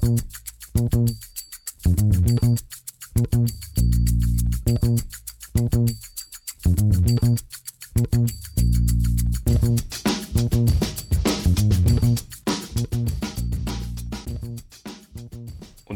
[0.00, 0.08] Und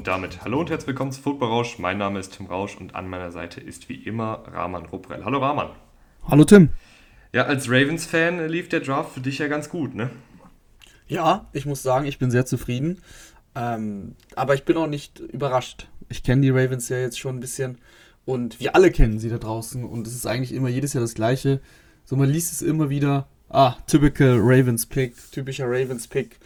[0.04, 1.78] damit hallo und herzlich willkommen zu Football Rausch.
[1.78, 5.24] Mein Name ist Tim Rausch und an meiner Seite ist wie immer Rahman Ruprell.
[5.24, 5.70] Hallo Rahman.
[6.28, 6.68] Hallo Tim.
[7.32, 10.10] Ja, als Ravens-Fan lief der Draft für dich ja ganz gut, ne?
[11.06, 13.02] Ja, ich muss sagen, ich bin sehr zufrieden.
[13.54, 15.88] Ähm, aber ich bin auch nicht überrascht.
[16.08, 17.78] Ich kenne die Ravens ja jetzt schon ein bisschen
[18.24, 21.14] und wir alle kennen sie da draußen und es ist eigentlich immer jedes Jahr das
[21.14, 21.60] Gleiche.
[22.04, 23.28] So, man liest es immer wieder.
[23.48, 26.38] Ah, typical Ravens Pick, typischer Ravens Pick,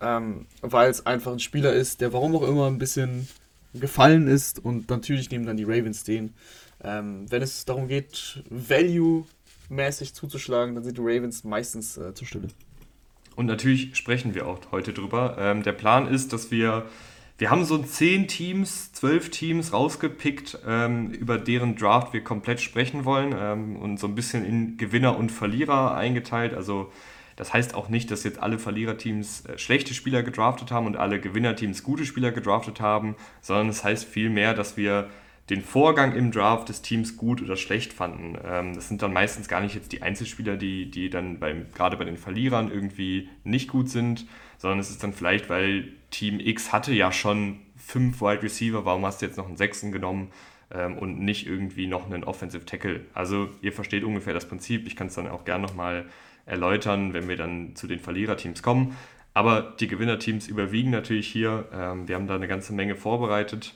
[0.00, 3.28] ähm, weil es einfach ein Spieler ist, der warum auch immer ein bisschen
[3.74, 6.34] gefallen ist und natürlich nehmen dann die Ravens den.
[6.82, 12.48] Ähm, wenn es darum geht, Value-mäßig zuzuschlagen, dann sind die Ravens meistens äh, zur Stelle.
[13.36, 15.36] Und natürlich sprechen wir auch heute drüber.
[15.38, 16.86] Ähm, der Plan ist, dass wir,
[17.38, 23.04] wir haben so zehn Teams, zwölf Teams rausgepickt, ähm, über deren Draft wir komplett sprechen
[23.04, 26.54] wollen ähm, und so ein bisschen in Gewinner und Verlierer eingeteilt.
[26.54, 26.90] Also
[27.36, 31.20] das heißt auch nicht, dass jetzt alle Verliererteams äh, schlechte Spieler gedraftet haben und alle
[31.20, 35.10] Gewinnerteams gute Spieler gedraftet haben, sondern es das heißt vielmehr, dass wir
[35.50, 38.36] den Vorgang im Draft des Teams gut oder schlecht fanden.
[38.44, 41.96] Ähm, das sind dann meistens gar nicht jetzt die Einzelspieler, die, die dann beim, gerade
[41.96, 44.26] bei den Verlierern irgendwie nicht gut sind,
[44.58, 49.06] sondern es ist dann vielleicht, weil Team X hatte ja schon fünf Wide Receiver, warum
[49.06, 50.32] hast du jetzt noch einen sechsten genommen
[50.72, 53.02] ähm, und nicht irgendwie noch einen Offensive Tackle?
[53.14, 54.86] Also ihr versteht ungefähr das Prinzip.
[54.86, 56.06] Ich kann es dann auch gerne nochmal
[56.44, 58.96] erläutern, wenn wir dann zu den Verliererteams kommen.
[59.32, 61.68] Aber die Gewinnerteams überwiegen natürlich hier.
[61.72, 63.74] Ähm, wir haben da eine ganze Menge vorbereitet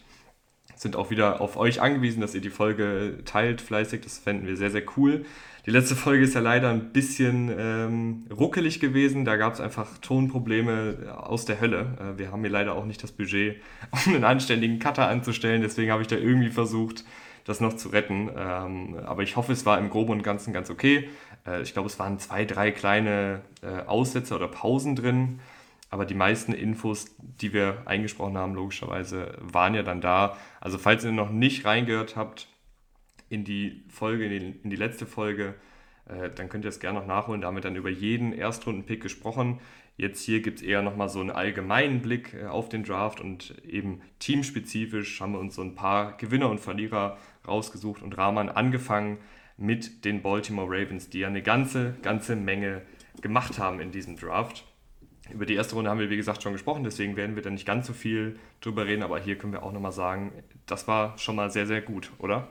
[0.80, 4.00] sind auch wieder auf euch angewiesen, dass ihr die Folge teilt fleißig.
[4.00, 5.26] Das fänden wir sehr, sehr cool.
[5.66, 9.26] Die letzte Folge ist ja leider ein bisschen ähm, ruckelig gewesen.
[9.26, 11.98] Da gab es einfach Tonprobleme aus der Hölle.
[12.00, 13.60] Äh, wir haben hier leider auch nicht das Budget,
[14.06, 15.60] um einen anständigen Cutter anzustellen.
[15.60, 17.04] Deswegen habe ich da irgendwie versucht,
[17.44, 18.30] das noch zu retten.
[18.34, 21.10] Ähm, aber ich hoffe, es war im Groben und Ganzen ganz okay.
[21.46, 25.40] Äh, ich glaube, es waren zwei, drei kleine äh, Aussätze oder Pausen drin.
[25.90, 30.36] Aber die meisten Infos, die wir eingesprochen haben, logischerweise, waren ja dann da.
[30.60, 32.48] Also falls ihr noch nicht reingehört habt
[33.28, 35.54] in die Folge, in die, in die letzte Folge,
[36.06, 37.40] äh, dann könnt ihr es gerne noch nachholen.
[37.40, 39.58] Da haben wir dann über jeden Erstrunden-Pick gesprochen.
[39.96, 43.54] Jetzt hier gibt es eher nochmal so einen allgemeinen Blick äh, auf den Draft und
[43.66, 49.18] eben teamspezifisch haben wir uns so ein paar Gewinner und Verlierer rausgesucht und Rahman angefangen
[49.56, 52.82] mit den Baltimore Ravens, die ja eine ganze, ganze Menge
[53.20, 54.64] gemacht haben in diesem Draft.
[55.32, 57.66] Über die erste Runde haben wir, wie gesagt, schon gesprochen, deswegen werden wir da nicht
[57.66, 60.32] ganz so viel drüber reden, aber hier können wir auch nochmal sagen,
[60.66, 62.48] das war schon mal sehr, sehr gut, oder?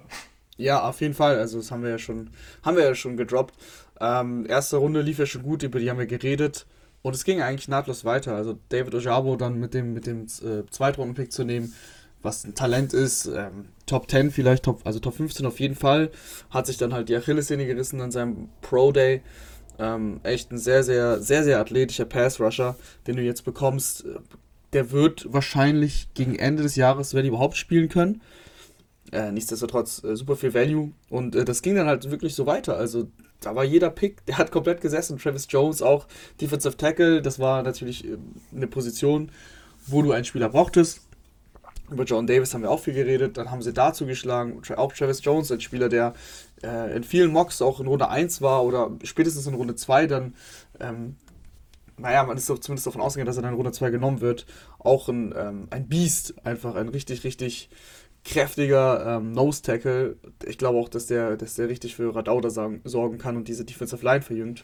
[0.58, 1.40] Ja, auf jeden Fall.
[1.40, 2.32] Also das haben wir ja schon,
[2.64, 3.56] haben wir ja schon gedroppt.
[4.02, 6.66] Ähm, erste Runde lief ja schon gut, über die haben wir geredet.
[7.02, 8.36] Und es ging eigentlich nahtlos weiter.
[8.36, 11.74] Also David Ojabo dann mit dem, mit dem äh, Zweitrunden-Pick zu nehmen,
[12.22, 13.26] was ein Talent ist.
[13.28, 16.12] Ähm, Top 10 vielleicht, Top, also Top 15 auf jeden Fall.
[16.50, 19.22] Hat sich dann halt die Achillessehne gerissen an seinem Pro-Day.
[19.80, 22.76] Ähm, echt ein sehr, sehr, sehr, sehr athletischer Pass-Rusher,
[23.08, 24.06] den du jetzt bekommst.
[24.74, 28.22] Der wird wahrscheinlich gegen Ende des Jahres, wenn überhaupt spielen können.
[29.12, 30.92] Äh, nichtsdestotrotz äh, super viel Value.
[31.10, 32.78] Und äh, das ging dann halt wirklich so weiter.
[32.78, 33.08] Also
[33.40, 35.18] da war jeder Pick, der hat komplett gesessen.
[35.18, 36.08] Travis Jones auch
[36.42, 37.22] Defensive Tackle.
[37.22, 38.18] Das war natürlich äh,
[38.56, 39.32] eine Position,
[39.88, 41.02] wo du einen Spieler brauchtest.
[41.90, 43.38] Über John Davis haben wir auch viel geredet.
[43.38, 44.62] Dann haben sie dazu geschlagen.
[44.76, 46.14] Auch Travis Jones, ein Spieler, der
[46.64, 50.36] äh, in vielen Mocks auch in Runde 1 war oder spätestens in Runde 2 dann,
[50.80, 51.16] ähm,
[51.98, 54.46] naja, man ist zumindest davon ausgegangen, dass er dann in Runde 2 genommen wird.
[54.80, 57.70] Auch ein, ähm, ein Beast, einfach ein richtig, richtig
[58.24, 60.18] kräftiger ähm, Nose-Tackle.
[60.46, 62.50] Ich glaube auch, dass der, dass der richtig für Radauda
[62.84, 64.64] sorgen kann und diese Defensive Line verjüngt.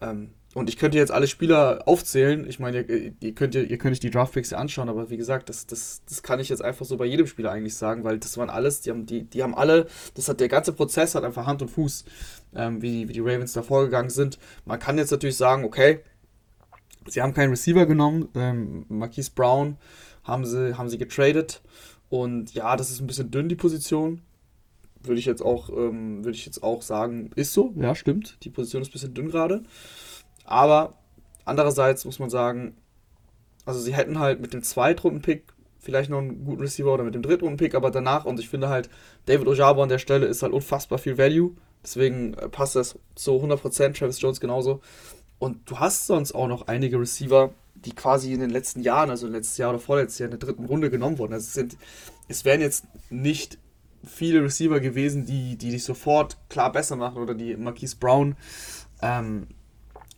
[0.00, 2.48] Ähm, und ich könnte jetzt alle Spieler aufzählen.
[2.48, 5.50] Ich meine, ihr, ihr, könnt, ihr könnt euch die Draftpicks ja anschauen, aber wie gesagt,
[5.50, 8.38] das, das, das kann ich jetzt einfach so bei jedem Spieler eigentlich sagen, weil das
[8.38, 11.44] waren alles, die haben, die, die haben alle, das hat der ganze Prozess hat einfach
[11.44, 12.06] Hand und Fuß,
[12.54, 14.38] ähm, wie, wie die Ravens da vorgegangen sind.
[14.64, 16.00] Man kann jetzt natürlich sagen, okay,
[17.06, 19.76] sie haben keinen Receiver genommen, ähm, Marquise Brown
[20.24, 21.60] haben sie, haben sie getradet
[22.08, 24.22] und ja, das ist ein bisschen dünn, die Position.
[25.02, 28.38] Würde ich jetzt auch, ähm, würde ich jetzt auch sagen, ist so, ja, stimmt.
[28.42, 29.62] Die Position ist ein bisschen dünn gerade.
[30.46, 30.94] Aber
[31.44, 32.76] andererseits muss man sagen,
[33.64, 37.22] also sie hätten halt mit dem Zweitrunden-Pick vielleicht noch einen guten Receiver oder mit dem
[37.22, 38.88] Drittrunden-Pick, aber danach, und ich finde halt,
[39.26, 41.52] David Ojabo an der Stelle ist halt unfassbar viel Value.
[41.82, 44.80] Deswegen äh, passt das zu 100%, Travis Jones genauso.
[45.38, 49.28] Und du hast sonst auch noch einige Receiver, die quasi in den letzten Jahren, also
[49.28, 51.34] letztes Jahr oder vorletztes Jahr in der dritten Runde genommen wurden.
[51.34, 51.76] Also es, sind,
[52.26, 53.58] es wären jetzt nicht
[54.04, 58.36] viele Receiver gewesen, die, die dich sofort klar besser machen oder die Marquise Brown
[59.02, 59.48] ähm,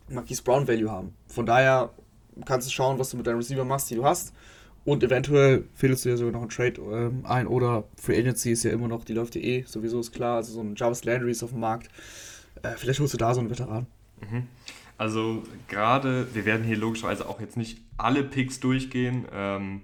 [0.09, 1.13] Marquise Brown Value haben.
[1.27, 1.91] Von daher
[2.45, 4.33] kannst du schauen, was du mit deinem Receiver machst, die du hast.
[4.85, 8.63] Und eventuell fädelst du ja sogar noch einen Trade ähm, ein oder Free Agency ist
[8.63, 10.37] ja immer noch, die läuft ja eh, sowieso ist klar.
[10.37, 11.89] Also so ein Jarvis Landry ist auf dem Markt.
[12.63, 13.87] Äh, vielleicht holst du da so einen Veteran.
[14.21, 14.47] Mhm.
[14.97, 19.81] Also gerade, wir werden hier logischerweise auch jetzt nicht alle Picks durchgehen, ähm,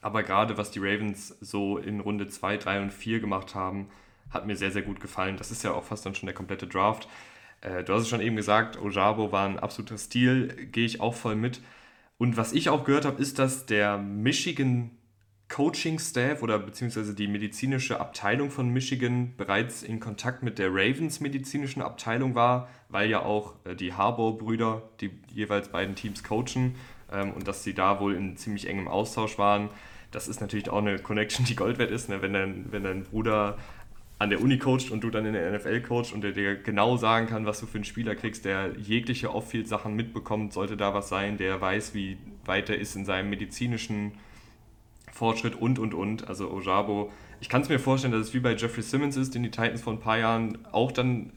[0.00, 3.88] aber gerade was die Ravens so in Runde 2, 3 und 4 gemacht haben,
[4.30, 5.36] hat mir sehr, sehr gut gefallen.
[5.36, 7.08] Das ist ja auch fast dann schon der komplette Draft.
[7.64, 11.14] Äh, du hast es schon eben gesagt, Ojabo war ein absoluter Stil, gehe ich auch
[11.14, 11.60] voll mit.
[12.18, 14.92] Und was ich auch gehört habe, ist, dass der Michigan
[15.48, 21.20] Coaching Staff oder beziehungsweise die medizinische Abteilung von Michigan bereits in Kontakt mit der Ravens
[21.20, 26.76] medizinischen Abteilung war, weil ja auch äh, die Harbour-Brüder die jeweils beiden Teams coachen
[27.12, 29.70] ähm, und dass sie da wohl in ziemlich engem Austausch waren.
[30.10, 32.22] Das ist natürlich auch eine Connection, die Gold wert ist, ne?
[32.22, 33.58] wenn, dein, wenn dein Bruder
[34.24, 36.96] an der Uni coacht und du dann in der NFL coachst und der dir genau
[36.96, 41.10] sagen kann, was du für einen Spieler kriegst, der jegliche Off-Field-Sachen mitbekommt, sollte da was
[41.10, 42.16] sein, der weiß, wie
[42.46, 44.12] weit er ist in seinem medizinischen
[45.12, 46.26] Fortschritt und und und.
[46.26, 49.42] Also Ojabo, ich kann es mir vorstellen, dass es wie bei Jeffrey Simmons ist, den
[49.42, 51.30] die Titans vor ein paar Jahren auch dann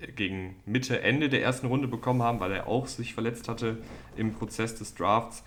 [0.00, 3.76] äh, gegen Mitte, Ende der ersten Runde bekommen haben, weil er auch sich verletzt hatte
[4.16, 5.44] im Prozess des Drafts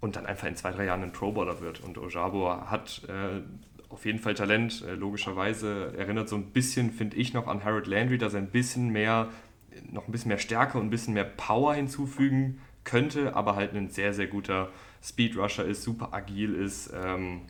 [0.00, 1.80] und dann einfach in zwei, drei Jahren ein Pro Bowler wird.
[1.80, 3.42] Und Ojabo hat äh,
[3.88, 5.94] auf jeden Fall Talent, äh, logischerweise.
[5.96, 9.28] Erinnert so ein bisschen, finde ich, noch an Harold Landry, dass er ein bisschen mehr,
[9.90, 13.90] noch ein bisschen mehr Stärke und ein bisschen mehr Power hinzufügen könnte, aber halt ein
[13.90, 14.70] sehr, sehr guter
[15.02, 17.42] Speedrusher ist, super agil ist, ähm,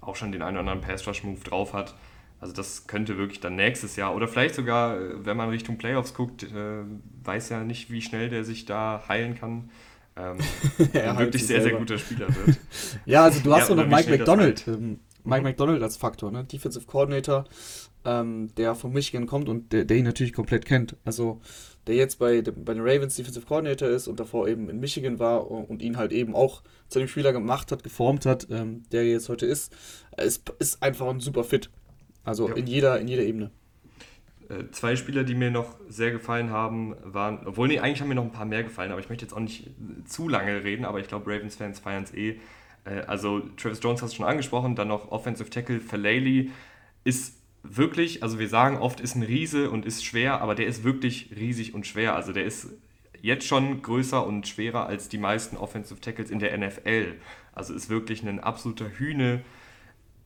[0.00, 1.94] auch schon den einen oder anderen Pass-Rush-Move drauf hat.
[2.40, 6.12] Also das könnte wirklich dann nächstes Jahr oder vielleicht sogar, äh, wenn man Richtung Playoffs
[6.14, 6.82] guckt, äh,
[7.24, 9.70] weiß ja nicht, wie schnell der sich da heilen kann.
[10.16, 10.38] Ähm,
[11.18, 11.70] wirklich sehr, selber.
[11.70, 12.58] sehr guter Spieler wird.
[13.06, 14.64] ja, also du hast ja, noch Mike McDonald.
[15.24, 15.48] Mike mhm.
[15.48, 16.44] McDonald als Faktor, ne?
[16.44, 17.44] Defensive Coordinator,
[18.04, 20.96] ähm, der von Michigan kommt und der, der, ihn natürlich komplett kennt.
[21.04, 21.40] Also
[21.86, 25.50] der jetzt bei, bei den Ravens Defensive Coordinator ist und davor eben in Michigan war
[25.50, 29.28] und ihn halt eben auch zu dem Spieler gemacht hat, geformt hat, ähm, der jetzt
[29.28, 29.74] heute ist,
[30.16, 31.70] ist, ist einfach ein super Fit.
[32.24, 32.54] Also ja.
[32.54, 33.50] in, jeder, in jeder Ebene.
[34.48, 38.14] Äh, zwei Spieler, die mir noch sehr gefallen haben, waren, obwohl nee, eigentlich haben mir
[38.14, 39.70] noch ein paar mehr gefallen, aber ich möchte jetzt auch nicht
[40.04, 42.38] zu lange reden, aber ich glaube, Ravens-Fans feiern es eh.
[42.84, 46.50] Äh, also Travis Jones hast du schon angesprochen, dann noch Offensive Tackle Falele
[47.04, 50.84] ist wirklich, also wir sagen oft, ist ein Riese und ist schwer, aber der ist
[50.84, 52.16] wirklich riesig und schwer.
[52.16, 52.68] Also der ist
[53.20, 57.14] jetzt schon größer und schwerer als die meisten Offensive Tackles in der NFL.
[57.52, 59.42] Also ist wirklich ein absoluter Hühne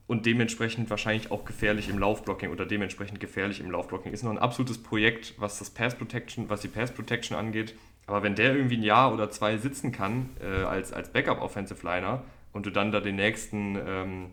[0.06, 4.12] und dementsprechend wahrscheinlich auch gefährlich im Laufblocking oder dementsprechend gefährlich im Laufblocking.
[4.12, 7.74] Ist noch ein absolutes Projekt, was das Pass Protection, was die Pass Protection angeht.
[8.06, 11.84] Aber wenn der irgendwie ein Jahr oder zwei sitzen kann äh, als, als Backup Offensive
[11.84, 12.22] Liner
[12.56, 14.26] und du dann da den nächsten ähm,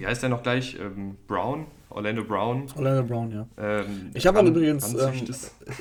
[0.00, 0.78] wie heißt der noch gleich?
[0.80, 1.66] Ähm, Brown?
[1.90, 2.66] Orlando Brown?
[2.74, 3.46] Orlando Brown, ja.
[3.58, 5.28] Ähm, ich habe auch übrigens, ähm,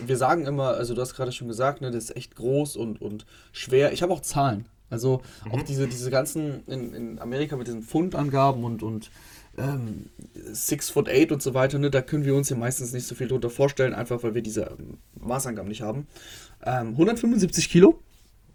[0.06, 3.01] wir sagen immer, also du hast gerade schon gesagt, ne, das ist echt groß und,
[3.01, 3.94] und schwer.
[3.94, 4.66] Ich habe auch Zahlen.
[4.90, 5.51] Also mhm.
[5.54, 9.10] auch diese, diese ganzen in, in Amerika mit diesen Pfundangaben und, und
[9.57, 10.10] ähm,
[10.51, 13.16] Six Foot Eight und so weiter, ne, da können wir uns ja meistens nicht so
[13.16, 16.07] viel drunter vorstellen, einfach weil wir diese ähm, Maßangaben nicht haben.
[16.66, 18.00] Ähm, 175 Kilo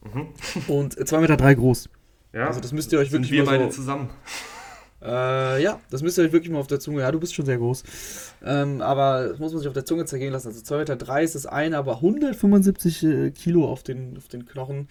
[0.02, 0.28] mhm.
[0.68, 1.88] und 2,3 Meter drei groß.
[2.34, 4.10] Ja, also das müsst ihr euch wirklich wir beide so, zusammen.
[5.06, 7.02] Äh, ja, das müsst ihr euch wirklich mal auf der Zunge.
[7.02, 7.82] Ja, du bist schon sehr groß.
[8.42, 10.48] Ähm, aber das muss man sich auf der Zunge zergehen lassen.
[10.48, 14.46] Also 2,3 Meter drei ist das eine, aber 175 äh, Kilo auf den, auf den
[14.46, 14.88] Knochen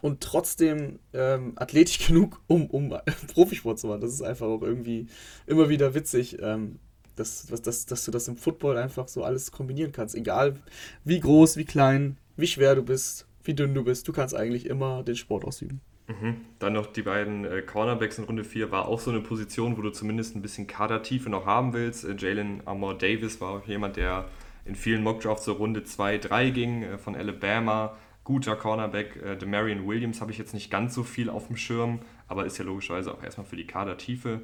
[0.00, 2.92] und trotzdem ähm, athletisch genug, um, um
[3.32, 4.00] Profisport zu machen.
[4.00, 5.06] Das ist einfach auch irgendwie
[5.46, 6.80] immer wieder witzig, ähm,
[7.14, 10.16] dass, dass, dass du das im Football einfach so alles kombinieren kannst.
[10.16, 10.56] Egal
[11.04, 14.66] wie groß, wie klein, wie schwer du bist, wie dünn du bist, du kannst eigentlich
[14.66, 15.80] immer den Sport ausüben.
[16.20, 16.36] Mhm.
[16.58, 19.82] Dann noch die beiden äh, Cornerbacks in Runde 4 war auch so eine Position, wo
[19.82, 22.04] du zumindest ein bisschen Kadertiefe noch haben willst.
[22.04, 24.26] Äh, Jalen Amor Davis war auch jemand, der
[24.64, 27.96] in vielen Mockdrafts so Runde 2, 3 ging, äh, von Alabama.
[28.24, 29.16] Guter Cornerback.
[29.16, 32.58] Äh, Demarion Williams habe ich jetzt nicht ganz so viel auf dem Schirm, aber ist
[32.58, 34.42] ja logischerweise auch erstmal für die Kadertiefe.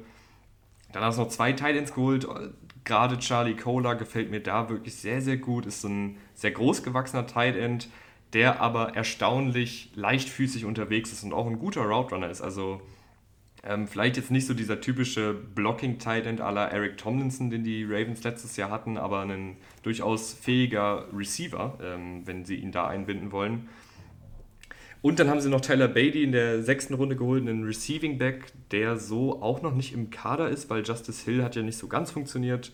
[0.91, 2.27] Dann hast du noch zwei Titans geholt.
[2.83, 5.65] Gerade Charlie Kohler gefällt mir da wirklich sehr, sehr gut.
[5.65, 7.89] Ist ein sehr groß gewachsener Tight End
[8.33, 12.41] der aber erstaunlich leichtfüßig unterwegs ist und auch ein guter Route Runner ist.
[12.41, 12.81] Also
[13.63, 17.83] ähm, vielleicht jetzt nicht so dieser typische Blocking-Tight End à la Eric Tomlinson, den die
[17.83, 23.31] Ravens letztes Jahr hatten, aber ein durchaus fähiger Receiver, ähm, wenn sie ihn da einbinden
[23.31, 23.67] wollen.
[25.01, 28.45] Und dann haben sie noch Tyler Beatty in der sechsten Runde geholt, einen Receiving Back,
[28.71, 31.87] der so auch noch nicht im Kader ist, weil Justice Hill hat ja nicht so
[31.87, 32.73] ganz funktioniert.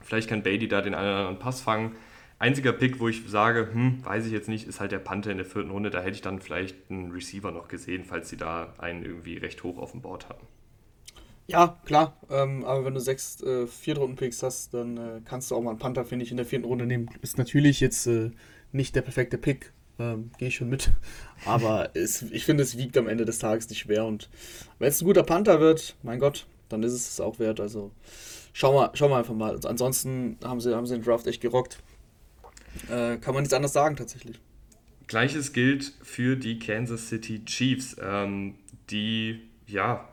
[0.00, 1.92] Vielleicht kann Beatty da den einen oder anderen Pass fangen.
[2.44, 5.38] Einziger Pick, wo ich sage, hm, weiß ich jetzt nicht, ist halt der Panther in
[5.38, 5.88] der vierten Runde.
[5.88, 9.62] Da hätte ich dann vielleicht einen Receiver noch gesehen, falls sie da einen irgendwie recht
[9.62, 10.46] hoch auf dem Board hatten.
[11.46, 12.18] Ja, klar.
[12.28, 15.78] Ähm, aber wenn du sechs äh, Viertrunden-Picks hast, dann äh, kannst du auch mal einen
[15.78, 17.08] Panther, finde ich, in der vierten Runde nehmen.
[17.22, 18.30] Ist natürlich jetzt äh,
[18.72, 20.90] nicht der perfekte Pick, ähm, gehe ich schon mit.
[21.46, 24.04] Aber es, ich finde, es wiegt am Ende des Tages nicht schwer.
[24.04, 24.28] Und
[24.78, 27.58] wenn es ein guter Panther wird, mein Gott, dann ist es es auch wert.
[27.58, 27.90] Also
[28.52, 29.58] schauen wir, schauen wir einfach mal.
[29.64, 31.78] Ansonsten haben sie, haben sie den Draft echt gerockt.
[32.88, 34.40] Äh, kann man nichts anderes sagen tatsächlich.
[35.06, 38.54] Gleiches gilt für die Kansas City Chiefs, ähm,
[38.90, 40.08] die ja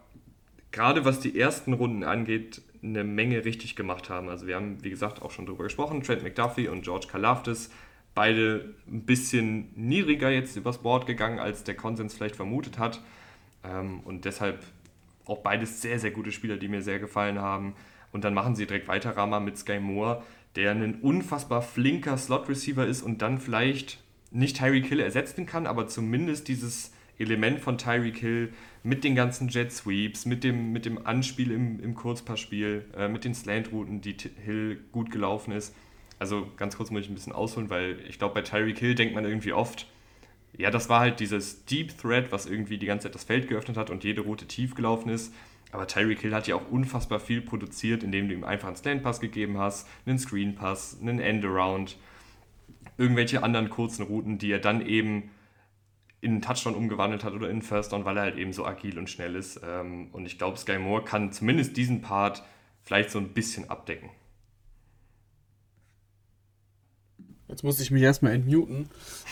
[0.71, 4.29] gerade was die ersten Runden angeht, eine Menge richtig gemacht haben.
[4.29, 7.69] Also wir haben, wie gesagt, auch schon darüber gesprochen, Trent McDuffie und George Kalafdis,
[8.15, 13.01] beide ein bisschen niedriger jetzt übers Board gegangen, als der Konsens vielleicht vermutet hat.
[13.63, 14.63] Ähm, und deshalb
[15.25, 17.75] auch beides sehr, sehr gute Spieler, die mir sehr gefallen haben.
[18.11, 20.23] Und dann machen sie direkt weiter, Rama, mit Sky Moore,
[20.55, 25.87] der ein unfassbar flinker Slot-Receiver ist und dann vielleicht nicht Tyreek Hill ersetzen kann, aber
[25.87, 28.53] zumindest dieses Element von Tyreek Hill
[28.83, 33.25] mit den ganzen Jet Sweeps, mit dem, mit dem Anspiel im, im Kurzpassspiel, äh, mit
[33.25, 35.75] den Slant-Routen, die Hill gut gelaufen ist.
[36.17, 39.13] Also ganz kurz muss ich ein bisschen ausholen, weil ich glaube, bei Tyreek Hill denkt
[39.13, 39.87] man irgendwie oft,
[40.57, 43.77] ja, das war halt dieses Deep Thread, was irgendwie die ganze Zeit das Feld geöffnet
[43.77, 45.33] hat und jede Route tief gelaufen ist.
[45.71, 49.19] Aber Tyreek Hill hat ja auch unfassbar viel produziert, indem du ihm einfach einen Slant-Pass
[49.19, 51.97] gegeben hast, einen Screen-Pass, einen End-Around,
[52.97, 55.31] irgendwelche anderen kurzen Routen, die er dann eben
[56.21, 58.65] in einen Touchdown umgewandelt hat oder in einen First Down, weil er halt eben so
[58.65, 59.59] agil und schnell ist.
[59.67, 62.43] Ähm, und ich glaube, Sky Moore kann zumindest diesen Part
[62.83, 64.09] vielleicht so ein bisschen abdecken.
[67.51, 68.89] Jetzt muss ich mich erstmal entmuten.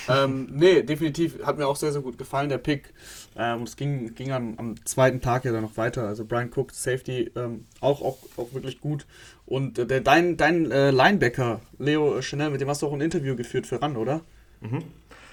[0.10, 1.42] ähm, nee, definitiv.
[1.44, 2.94] Hat mir auch sehr, sehr gut gefallen, der Pick.
[3.38, 6.06] Ähm, es ging, ging am, am, zweiten Tag ja dann noch weiter.
[6.06, 9.08] Also Brian Cook, Safety, ähm, auch, auch, auch wirklich gut.
[9.46, 13.00] Und äh, der, dein, dein äh, Linebacker, Leo Chanel, mit dem hast du auch ein
[13.00, 14.22] Interview geführt für RAN, oder?
[14.60, 14.84] Mhm.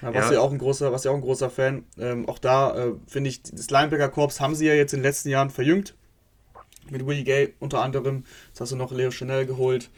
[0.01, 0.35] Ja, was ja.
[0.35, 0.39] ja.
[0.39, 1.83] auch ein großer, was ja auch ein großer Fan.
[1.99, 5.27] Ähm, auch da äh, finde ich, das Linebacker-Korps haben sie ja jetzt in den letzten
[5.27, 5.93] Jahren verjüngt.
[6.89, 8.23] Mit Willie Gay unter anderem.
[8.47, 9.89] Jetzt hast du noch Leo Chanel geholt.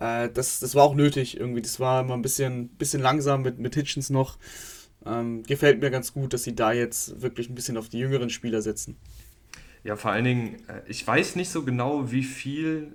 [0.00, 1.62] Äh, das, das war auch nötig irgendwie.
[1.62, 4.38] Das war immer ein bisschen, bisschen langsam mit, mit Hitchens noch.
[5.06, 8.30] Ähm, gefällt mir ganz gut, dass sie da jetzt wirklich ein bisschen auf die jüngeren
[8.30, 8.96] Spieler setzen.
[9.84, 12.92] Ja, vor allen Dingen, äh, ich weiß nicht so genau, wie viel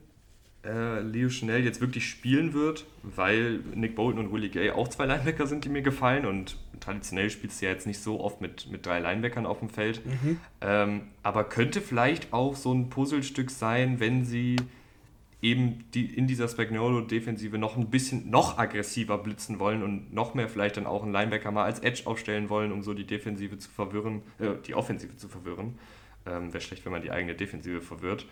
[0.65, 5.05] äh, Leo Chanel jetzt wirklich spielen wird, weil Nick Bolton und Willie Gay auch zwei
[5.05, 8.69] Linebacker sind, die mir gefallen und traditionell spielst du ja jetzt nicht so oft mit,
[8.69, 10.05] mit drei Linebackern auf dem Feld.
[10.05, 10.39] Mhm.
[10.61, 14.57] Ähm, aber könnte vielleicht auch so ein Puzzlestück sein, wenn sie
[15.43, 20.47] eben die, in dieser Spagnolo-Defensive noch ein bisschen noch aggressiver blitzen wollen und noch mehr
[20.47, 23.69] vielleicht dann auch einen Linebacker mal als Edge aufstellen wollen, um so die Defensive zu
[23.69, 25.77] verwirren, äh, die Offensive zu verwirren.
[26.25, 28.25] Ähm, Wäre schlecht, wenn man die eigene Defensive verwirrt.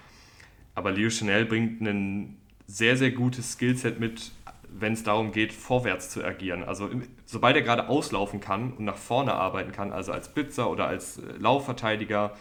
[0.74, 4.32] Aber Leo Chanel bringt ein sehr, sehr gutes Skillset mit,
[4.70, 6.64] wenn es darum geht, vorwärts zu agieren.
[6.64, 6.90] Also
[7.26, 11.18] sobald er gerade auslaufen kann und nach vorne arbeiten kann, also als Blitzer oder als
[11.18, 12.38] äh, Laufverteidiger,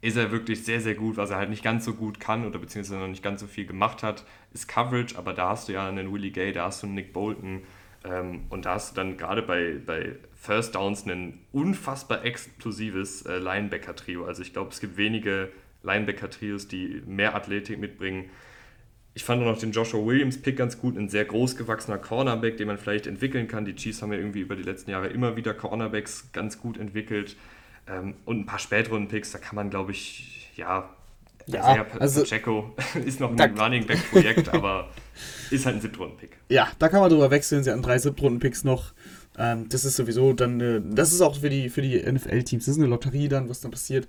[0.00, 1.16] ist er wirklich sehr, sehr gut.
[1.16, 3.66] Was er halt nicht ganz so gut kann oder beziehungsweise noch nicht ganz so viel
[3.66, 5.16] gemacht hat, ist Coverage.
[5.16, 7.62] Aber da hast du ja einen Willie Gay, da hast du einen Nick Bolton
[8.04, 13.38] ähm, und da hast du dann gerade bei, bei First Downs ein unfassbar explosives äh,
[13.38, 14.24] Linebacker-Trio.
[14.24, 15.50] Also ich glaube, es gibt wenige
[15.82, 18.30] Linebacker-Trios, die mehr Athletik mitbringen.
[19.14, 22.66] Ich fand auch noch den Joshua Williams-Pick ganz gut, ein sehr groß gewachsener Cornerback, den
[22.66, 23.64] man vielleicht entwickeln kann.
[23.64, 27.36] Die Chiefs haben ja irgendwie über die letzten Jahre immer wieder Cornerbacks ganz gut entwickelt.
[27.88, 30.88] Ähm, und ein paar späteren Picks, da kann man, glaube ich, ja,
[31.46, 32.74] ja also, Pacheco
[33.04, 34.88] ist noch ein Running Back-Projekt, aber
[35.50, 36.36] ist halt ein Siebtrunden-Pick.
[36.48, 37.62] Ja, da kann man drüber wechseln.
[37.62, 38.92] Sie hatten drei Siebtrunden-Picks noch.
[39.38, 42.76] Ähm, das ist sowieso dann, äh, das ist auch für die, für die NFL-Teams, das
[42.76, 44.08] ist eine Lotterie dann, was dann passiert.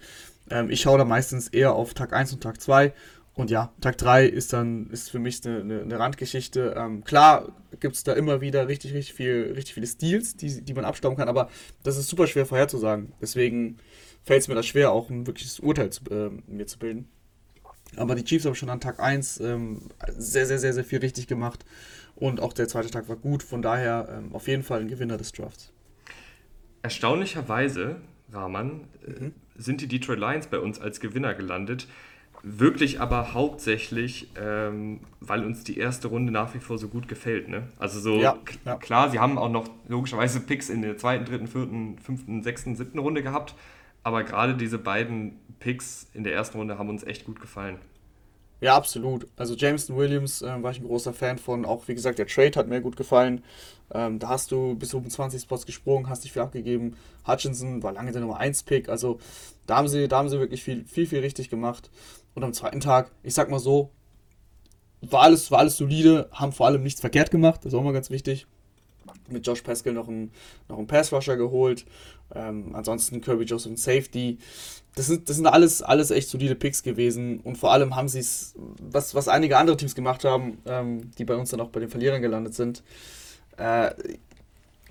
[0.49, 2.93] Ähm, ich schaue da meistens eher auf Tag 1 und Tag 2.
[3.37, 6.73] Und ja, Tag 3 ist dann ist für mich eine, eine, eine Randgeschichte.
[6.75, 10.73] Ähm, klar gibt es da immer wieder richtig, richtig, viel, richtig viele Steals, die, die
[10.73, 11.47] man abstauben kann, aber
[11.83, 13.13] das ist super schwer vorherzusagen.
[13.21, 13.77] Deswegen
[14.23, 17.09] fällt es mir da schwer, auch ein wirkliches Urteil zu, äh, mir zu bilden.
[17.95, 19.83] Aber die Chiefs haben schon an Tag 1 ähm,
[20.17, 21.63] sehr, sehr, sehr, sehr viel richtig gemacht.
[22.15, 23.43] Und auch der zweite Tag war gut.
[23.43, 25.71] Von daher ähm, auf jeden Fall ein Gewinner des Drafts.
[26.81, 27.97] Erstaunlicherweise,
[28.31, 31.87] Rahman, äh, mhm sind die Detroit Lions bei uns als Gewinner gelandet.
[32.43, 37.49] Wirklich aber hauptsächlich, ähm, weil uns die erste Runde nach wie vor so gut gefällt.
[37.49, 37.63] Ne?
[37.79, 38.75] Also so ja, ja.
[38.75, 42.99] klar, sie haben auch noch logischerweise Picks in der zweiten, dritten, vierten, fünften, sechsten, siebten
[42.99, 43.55] Runde gehabt.
[44.03, 47.77] Aber gerade diese beiden Picks in der ersten Runde haben uns echt gut gefallen.
[48.59, 49.27] Ja, absolut.
[49.35, 51.65] Also Jameson Williams äh, war ich ein großer Fan von.
[51.65, 53.43] Auch wie gesagt, der Trade hat mir gut gefallen.
[53.93, 56.97] Ähm, da hast du bis oben 20 Spots gesprungen, hast dich viel abgegeben.
[57.27, 58.89] Hutchinson war lange der Nummer 1 Pick.
[58.89, 59.19] Also
[59.67, 61.91] da haben sie, da haben sie wirklich viel, viel, viel richtig gemacht.
[62.37, 63.89] Und am zweiten Tag, ich sag mal so,
[65.01, 67.61] war alles, war alles solide, haben vor allem nichts verkehrt gemacht.
[67.65, 68.45] Das ist auch mal ganz wichtig
[69.27, 70.31] mit Josh Pascal noch einen,
[70.69, 71.83] noch einen Pass-Rusher geholt.
[72.35, 74.37] Ähm, ansonsten Kirby Joseph und Safety.
[74.93, 77.39] Das sind, das sind alles, alles echt solide Picks gewesen.
[77.39, 81.25] Und vor allem haben sie es, was, was einige andere Teams gemacht haben, ähm, die
[81.25, 82.83] bei uns dann auch bei den Verlierern gelandet sind.
[83.57, 83.89] Äh,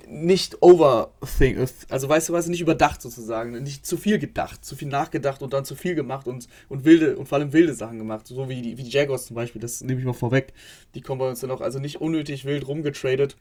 [0.09, 4.89] nicht overthink, also weißt du was, nicht überdacht sozusagen, nicht zu viel gedacht, zu viel
[4.89, 8.27] nachgedacht und dann zu viel gemacht und, und wilde und vor allem wilde Sachen gemacht,
[8.27, 10.53] so wie die, wie die Jaguars zum Beispiel, das nehme ich mal vorweg,
[10.95, 13.37] die kommen bei uns dann auch, also nicht unnötig wild rumgetradet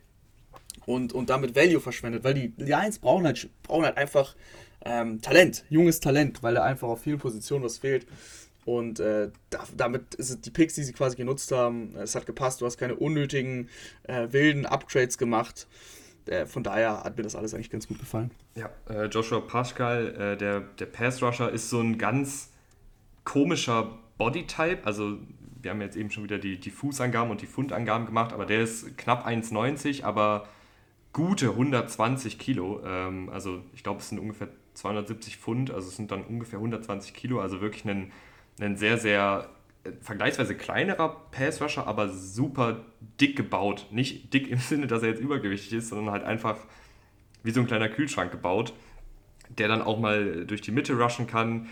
[0.86, 4.36] und, und damit Value verschwendet, weil die Lions brauchen halt, brauchen halt einfach
[4.84, 8.06] ähm, Talent, junges Talent, weil da einfach auf vielen Positionen was fehlt.
[8.66, 12.62] Und äh, da, damit es die Picks, die sie quasi genutzt haben, es hat gepasst,
[12.62, 13.70] du hast keine unnötigen
[14.04, 15.68] äh, wilden Upgrades gemacht.
[16.28, 18.32] Äh, von daher hat mir das alles eigentlich ganz gut gefallen.
[18.56, 22.52] Ja, äh, Joshua Pascal, äh, der, der Pass-Rusher, ist so ein ganz
[23.24, 24.86] komischer Bodytype.
[24.86, 25.18] Also
[25.62, 28.62] wir haben jetzt eben schon wieder die, die Fußangaben und die Fundangaben gemacht, aber der
[28.62, 30.48] ist knapp 1,90, aber
[31.12, 32.82] gute 120 Kilo.
[32.86, 37.14] Ähm, also ich glaube, es sind ungefähr 270 Pfund, also es sind dann ungefähr 120
[37.14, 38.12] Kilo, also wirklich ein,
[38.60, 39.50] ein sehr, sehr
[40.02, 42.86] vergleichsweise kleinerer Passrusher, aber super
[43.20, 43.88] dick gebaut.
[43.92, 46.58] Nicht dick im Sinne, dass er jetzt übergewichtig ist, sondern halt einfach
[47.44, 48.74] wie so ein kleiner Kühlschrank gebaut,
[49.50, 51.70] der dann auch mal durch die Mitte rushen kann,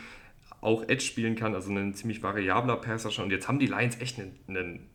[0.61, 3.23] auch Edge spielen kann, also ein ziemlich variabler Passrusher.
[3.23, 4.89] Und jetzt haben die Lions echt einen, einen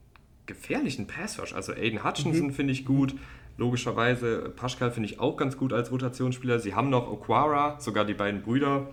[0.47, 1.53] gefährlichen Passrush.
[1.53, 2.53] Also Aiden Hutchinson mhm.
[2.53, 3.15] finde ich gut,
[3.57, 4.53] logischerweise.
[4.57, 6.59] Pascal finde ich auch ganz gut als Rotationsspieler.
[6.59, 8.89] Sie haben noch Okwara, sogar die beiden Brüder,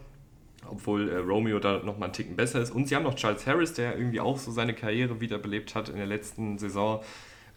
[0.70, 2.72] obwohl äh, Romeo da noch mal einen Ticken besser ist.
[2.72, 5.98] Und sie haben noch Charles Harris, der irgendwie auch so seine Karriere wiederbelebt hat in
[5.98, 7.02] der letzten Saison.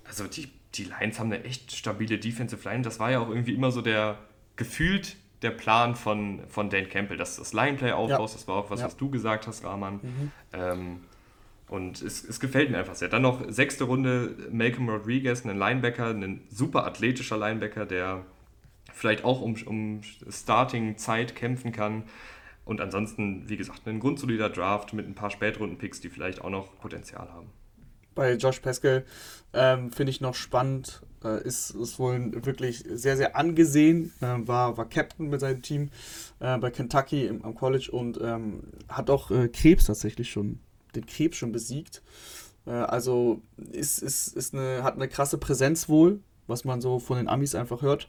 [0.07, 2.83] Also die, die Lions haben eine echt stabile Defensive Line.
[2.83, 4.19] Das war ja auch irgendwie immer so der
[4.57, 8.35] gefühlt der Plan von, von Dan Campbell, dass das Lineplay aufbaust.
[8.35, 8.39] Ja.
[8.39, 8.87] Das war auch was, ja.
[8.87, 10.01] was du gesagt hast, Rahman.
[10.03, 10.33] Mhm.
[10.53, 11.01] Ähm,
[11.69, 13.09] und es, es, gefällt mir einfach sehr.
[13.09, 18.25] Dann noch sechste Runde Malcolm Rodriguez, ein Linebacker, ein super athletischer Linebacker, der
[18.93, 22.05] vielleicht auch um, um Starting-Zeit kämpfen kann.
[22.69, 26.79] Und ansonsten, wie gesagt, ein grundsolider Draft mit ein paar Spätrunden-Picks, die vielleicht auch noch
[26.81, 27.49] Potenzial haben.
[28.15, 29.07] Bei Josh Pascal
[29.55, 34.77] ähm, finde ich noch spannend, äh, ist, ist wohl wirklich sehr, sehr angesehen, äh, war,
[34.77, 35.89] war Captain mit seinem Team
[36.41, 40.61] äh, bei Kentucky im, am College und ähm, hat auch äh, Krebs tatsächlich schon
[40.95, 42.03] den Krebs schon besiegt.
[42.67, 43.41] Äh, also
[43.73, 47.55] ist, ist, ist eine, hat eine krasse Präsenz wohl, was man so von den Amis
[47.55, 48.09] einfach hört.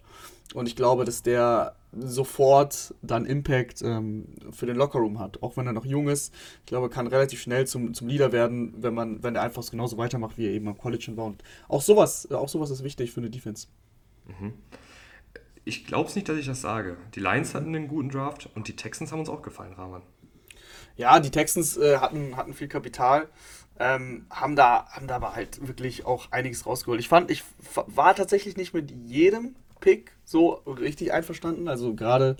[0.54, 5.44] Und ich glaube, dass der sofort dann Impact ähm, für den Lockerroom hat.
[5.44, 6.34] Auch wenn er noch jung ist.
[6.62, 9.98] Ich glaube, kann relativ schnell zum, zum Leader werden, wenn man, wenn er einfach genauso
[9.98, 11.26] weitermacht, wie er eben am College schon war.
[11.26, 13.68] Und auch sowas, auch sowas ist wichtig für eine Defense.
[14.28, 14.54] Mhm.
[15.66, 16.98] Ich glaube es nicht, dass ich das sage.
[17.14, 20.02] Die Lions hatten einen guten Draft und die Texans haben uns auch gefallen, Rahman.
[20.96, 23.30] Ja, die Texans äh, hatten, hatten viel Kapital,
[23.80, 27.00] ähm, haben, da, haben da aber halt wirklich auch einiges rausgeholt.
[27.00, 27.44] Ich fand, ich
[27.88, 31.68] war tatsächlich nicht mit jedem Pick so richtig einverstanden.
[31.68, 32.38] Also gerade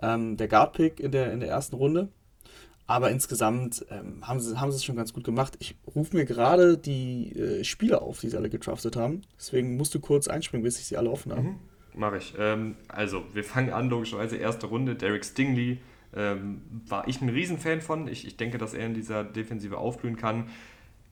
[0.00, 2.08] ähm, der Guard-Pick in der, in der ersten Runde.
[2.86, 5.54] Aber insgesamt ähm, haben, sie, haben sie es schon ganz gut gemacht.
[5.58, 9.22] Ich rufe mir gerade die äh, Spieler auf, die sie alle gedraftet haben.
[9.38, 11.42] Deswegen musst du kurz einspringen, bis ich sie alle offen habe.
[11.42, 11.56] Mhm,
[11.94, 12.34] Mache ich.
[12.38, 14.96] Ähm, also, wir fangen an, logischerweise erste Runde.
[14.96, 15.78] Derek Stingley,
[16.14, 18.08] ähm, war ich ein Riesenfan von.
[18.08, 20.48] Ich, ich denke, dass er in dieser Defensive aufblühen kann.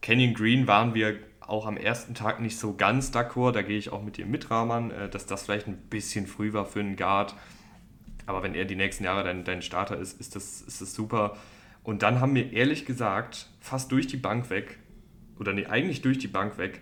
[0.03, 3.53] Kenyon Green waren wir auch am ersten Tag nicht so ganz d'accord.
[3.53, 6.53] Da gehe ich auch mit dir mit, Rahman, äh, dass das vielleicht ein bisschen früh
[6.53, 7.35] war für einen Guard.
[8.27, 11.37] Aber wenn er die nächsten Jahre dein, dein Starter ist, ist das, ist das super.
[11.83, 14.79] Und dann haben wir ehrlich gesagt fast durch die Bank weg,
[15.39, 16.81] oder nee, eigentlich durch die Bank weg,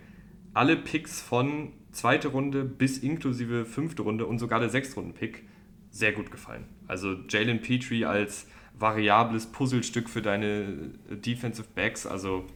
[0.53, 5.45] alle Picks von zweite Runde bis inklusive fünfte Runde und sogar der Sechstrunden-Pick
[5.91, 6.67] sehr gut gefallen.
[6.87, 8.47] Also Jalen Petrie als
[8.79, 12.47] variables Puzzlestück für deine Defensive Backs, also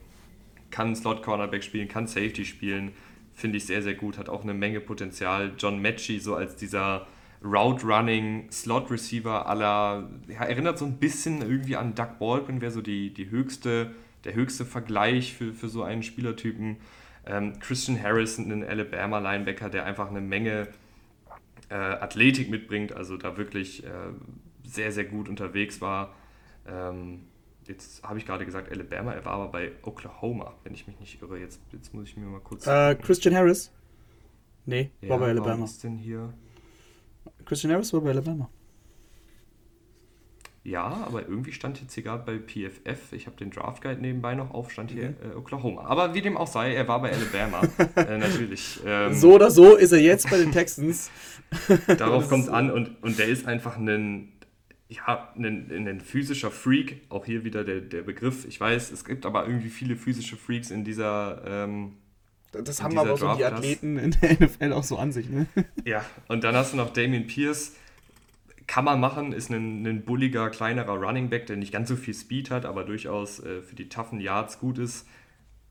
[0.75, 2.91] kann Slot Cornerback spielen, kann Safety spielen,
[3.33, 5.53] finde ich sehr, sehr gut, hat auch eine Menge Potenzial.
[5.57, 7.07] John Matchy so als dieser
[7.41, 12.73] Route Running Slot Receiver aller, ja, erinnert so ein bisschen irgendwie an Doug Baldwin, wäre
[12.73, 16.75] so die, die höchste, der höchste Vergleich für, für so einen Spielertypen.
[17.25, 20.67] Ähm, Christian Harrison, ein Alabama Linebacker, der einfach eine Menge
[21.69, 23.89] äh, Athletik mitbringt, also da wirklich äh,
[24.65, 26.13] sehr, sehr gut unterwegs war.
[26.67, 27.21] Ähm,
[27.67, 31.21] jetzt habe ich gerade gesagt Alabama, er war aber bei Oklahoma, wenn ich mich nicht
[31.21, 31.39] irre.
[31.39, 32.67] Jetzt, jetzt muss ich mir mal kurz.
[32.67, 33.71] Äh, Christian Harris?
[34.65, 35.63] Nee, ja, war bei Alabama.
[35.63, 36.33] Was ist denn hier?
[37.45, 38.49] Christian Harris war bei Alabama.
[40.65, 44.33] Ja, aber irgendwie stand jetzt hier gerade bei PFF, ich habe den Draft Guide nebenbei
[44.33, 45.15] noch auf, stand hier mhm.
[45.33, 45.85] äh, Oklahoma.
[45.85, 47.61] Aber wie dem auch sei, er war bei Alabama,
[47.95, 48.79] äh, natürlich.
[48.83, 51.11] Ähm, so oder so ist er jetzt bei den Texans.
[51.99, 54.33] darauf kommt an und, und der ist einfach ein,
[54.87, 57.01] ja, ein, ein physischer Freak.
[57.09, 58.45] Auch hier wieder der, der Begriff.
[58.45, 61.41] Ich weiß, es gibt aber irgendwie viele physische Freaks in dieser.
[61.45, 61.93] Ähm,
[62.51, 65.47] das haben aber so die Athleten in der NFL auch so an sich, ne?
[65.85, 67.73] Ja, und dann hast du noch Damien Pierce
[68.67, 72.13] kann man machen, ist ein, ein bulliger, kleinerer Running Back, der nicht ganz so viel
[72.13, 75.07] Speed hat, aber durchaus äh, für die toughen Yards gut ist.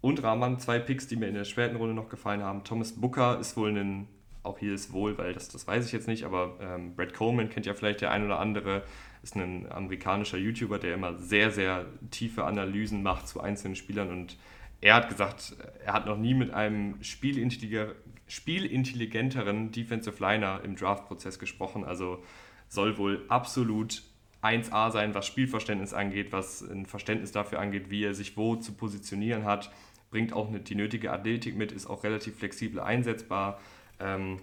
[0.00, 2.62] Und Rahman, zwei Picks, die mir in der späten Runde noch gefallen haben.
[2.62, 4.06] Thomas Booker ist wohl ein
[4.44, 7.50] auch hier ist wohl, weil das, das weiß ich jetzt nicht, aber ähm, Brad Coleman
[7.50, 8.84] kennt ja vielleicht der ein oder andere,
[9.22, 14.36] ist ein amerikanischer YouTuber, der immer sehr, sehr tiefe Analysen macht zu einzelnen Spielern und
[14.80, 21.84] er hat gesagt, er hat noch nie mit einem spielintelligenteren Defensive Liner im Draft-Prozess gesprochen.
[21.84, 22.22] Also
[22.68, 24.02] soll wohl absolut
[24.42, 28.72] 1A sein, was Spielverständnis angeht, was ein Verständnis dafür angeht, wie er sich wo zu
[28.72, 29.72] positionieren hat.
[30.10, 33.58] Bringt auch eine, die nötige Athletik mit, ist auch relativ flexibel einsetzbar.
[34.00, 34.40] Ähm,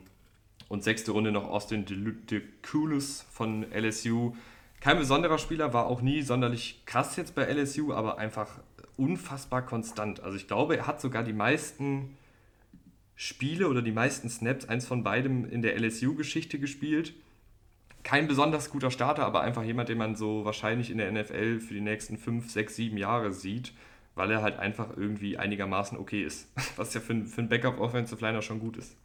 [0.70, 4.36] und sechste Runde noch Austin DeCulus von LSU.
[4.80, 8.60] Kein besonderer Spieler, war auch nie sonderlich krass jetzt bei LSU, aber einfach
[8.98, 10.22] unfassbar konstant.
[10.22, 12.16] Also ich glaube, er hat sogar die meisten
[13.16, 17.14] Spiele oder die meisten Snaps, eins von beidem in der LSU-Geschichte gespielt.
[18.04, 21.74] Kein besonders guter Starter, aber einfach jemand, den man so wahrscheinlich in der NFL für
[21.74, 23.74] die nächsten 5, 6, 7 Jahre sieht,
[24.16, 26.52] weil er halt einfach irgendwie einigermaßen okay ist.
[26.78, 28.96] Was ja für, für einen Backup-Offensive Liner schon gut ist.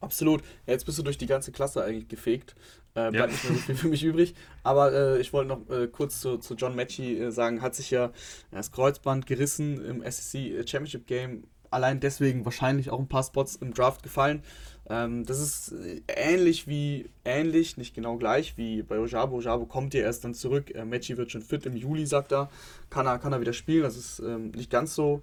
[0.00, 0.42] Absolut.
[0.66, 2.54] Ja, jetzt bist du durch die ganze Klasse eigentlich gefegt.
[2.94, 3.26] Äh, bleibt ja.
[3.26, 4.34] nicht mehr so viel für mich übrig.
[4.62, 7.90] Aber äh, ich wollte noch äh, kurz zu, zu John Matchy äh, sagen, hat sich
[7.90, 8.12] ja
[8.50, 11.44] das Kreuzband gerissen im SEC Championship Game.
[11.70, 14.42] Allein deswegen wahrscheinlich auch ein paar Spots im Draft gefallen.
[14.88, 19.36] Ähm, das ist äh, ähnlich wie, ähnlich, nicht genau gleich wie bei Ojabo.
[19.36, 20.74] Ojabo kommt ja erst dann zurück.
[20.74, 22.48] Äh, Matchy wird schon fit im Juli, sagt er.
[22.88, 23.82] Kann er, kann er wieder spielen.
[23.82, 25.22] Das ist ähm, nicht ganz so.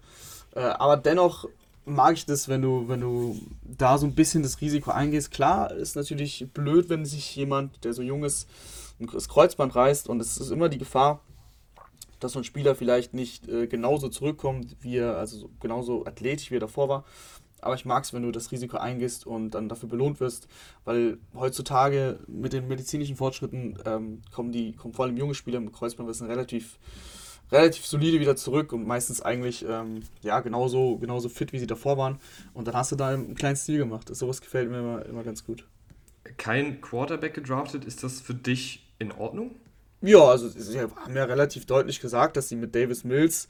[0.54, 1.50] aber dennoch
[1.86, 5.32] mag ich das, wenn du, wenn du da so ein bisschen das Risiko eingehst.
[5.32, 8.50] Klar, ist natürlich blöd, wenn sich jemand, der so jung ist,
[9.00, 11.21] das Kreuzband reißt und es ist immer die Gefahr,
[12.19, 16.56] dass so ein Spieler vielleicht nicht äh, genauso zurückkommt, wie er, also genauso athletisch wie
[16.56, 17.06] er davor war.
[17.62, 20.48] Aber ich mag es, wenn du das Risiko eingehst und dann dafür belohnt wirst,
[20.84, 25.74] weil heutzutage mit den medizinischen Fortschritten ähm, kommen die, kommen vor allem junge Spieler mit
[25.74, 26.78] Kreuzbandrissen relativ
[27.52, 31.98] relativ solide wieder zurück und meistens eigentlich ähm, ja, genauso, genauso fit, wie sie davor
[31.98, 32.20] waren.
[32.54, 34.14] Und dann hast du da einen kleinen Stil gemacht.
[34.16, 35.66] Sowas gefällt mir immer, immer ganz gut.
[36.38, 39.56] Kein Quarterback gedraftet, ist das für dich in Ordnung?
[40.02, 43.48] Ja, also sie haben ja relativ deutlich gesagt, dass sie mit Davis Mills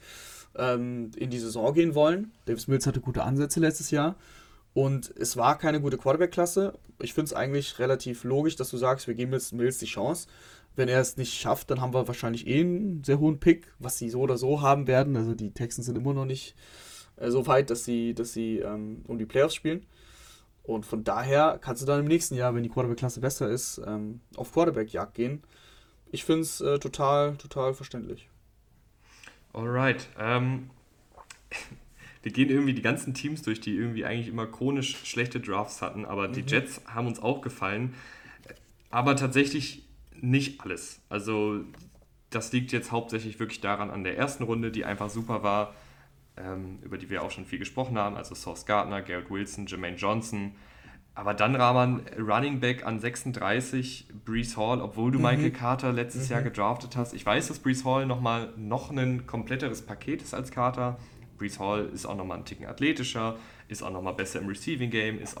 [0.56, 2.32] ähm, in die Saison gehen wollen.
[2.44, 4.16] Davis Mills hatte gute Ansätze letztes Jahr.
[4.74, 6.78] Und es war keine gute Quarterback-Klasse.
[7.00, 10.28] Ich finde es eigentlich relativ logisch, dass du sagst, wir geben jetzt Mills die Chance.
[10.76, 13.98] Wenn er es nicht schafft, dann haben wir wahrscheinlich eh einen sehr hohen Pick, was
[13.98, 15.16] sie so oder so haben werden.
[15.16, 16.54] Also die Texans sind immer noch nicht
[17.16, 19.86] äh, so weit, dass sie, dass sie ähm, um die Playoffs spielen.
[20.62, 24.20] Und von daher kannst du dann im nächsten Jahr, wenn die Quarterback-Klasse besser ist, ähm,
[24.36, 25.42] auf Quarterback-Jagd gehen.
[26.10, 28.28] Ich finde es äh, total, total verständlich.
[29.52, 30.08] Alright.
[30.18, 30.70] Ähm,
[32.22, 36.04] wir gehen irgendwie die ganzen Teams durch, die irgendwie eigentlich immer chronisch schlechte Drafts hatten,
[36.04, 36.32] aber mhm.
[36.32, 37.94] die Jets haben uns auch gefallen.
[38.90, 39.85] Aber tatsächlich
[40.22, 41.00] nicht alles.
[41.08, 41.60] Also
[42.30, 45.74] das liegt jetzt hauptsächlich wirklich daran an der ersten Runde, die einfach super war,
[46.36, 48.16] ähm, über die wir auch schon viel gesprochen haben.
[48.16, 50.52] Also Sauce Gardner, Garrett Wilson, Jermaine Johnson.
[51.14, 55.24] Aber dann Rahman Running Back an 36, Brees Hall, obwohl du mhm.
[55.24, 56.34] Michael Carter letztes mhm.
[56.34, 57.14] Jahr gedraftet hast.
[57.14, 60.98] Ich weiß, dass Brees Hall nochmal noch ein kompletteres Paket ist als Carter.
[61.38, 63.36] Brees Hall ist auch nochmal ein Ticken athletischer,
[63.68, 65.38] ist auch nochmal besser im Receiving Game, ist,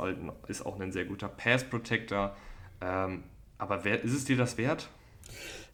[0.48, 2.34] ist auch ein sehr guter Pass Protector.
[2.80, 3.24] Ähm,
[3.58, 4.88] aber wer, ist es dir das wert?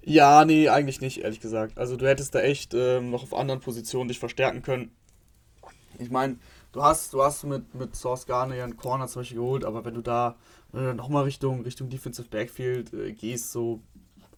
[0.04, 1.78] Ja, nee, eigentlich nicht, ehrlich gesagt.
[1.78, 4.90] Also du hättest da echt ähm, noch auf anderen Positionen dich verstärken können.
[5.98, 6.38] Ich meine,
[6.72, 9.84] du hast, du hast mit, mit Source Garner ja einen Corner zum Beispiel geholt, aber
[9.84, 10.36] wenn du da
[10.74, 13.80] äh, nochmal Richtung, Richtung Defensive Backfield äh, gehst, so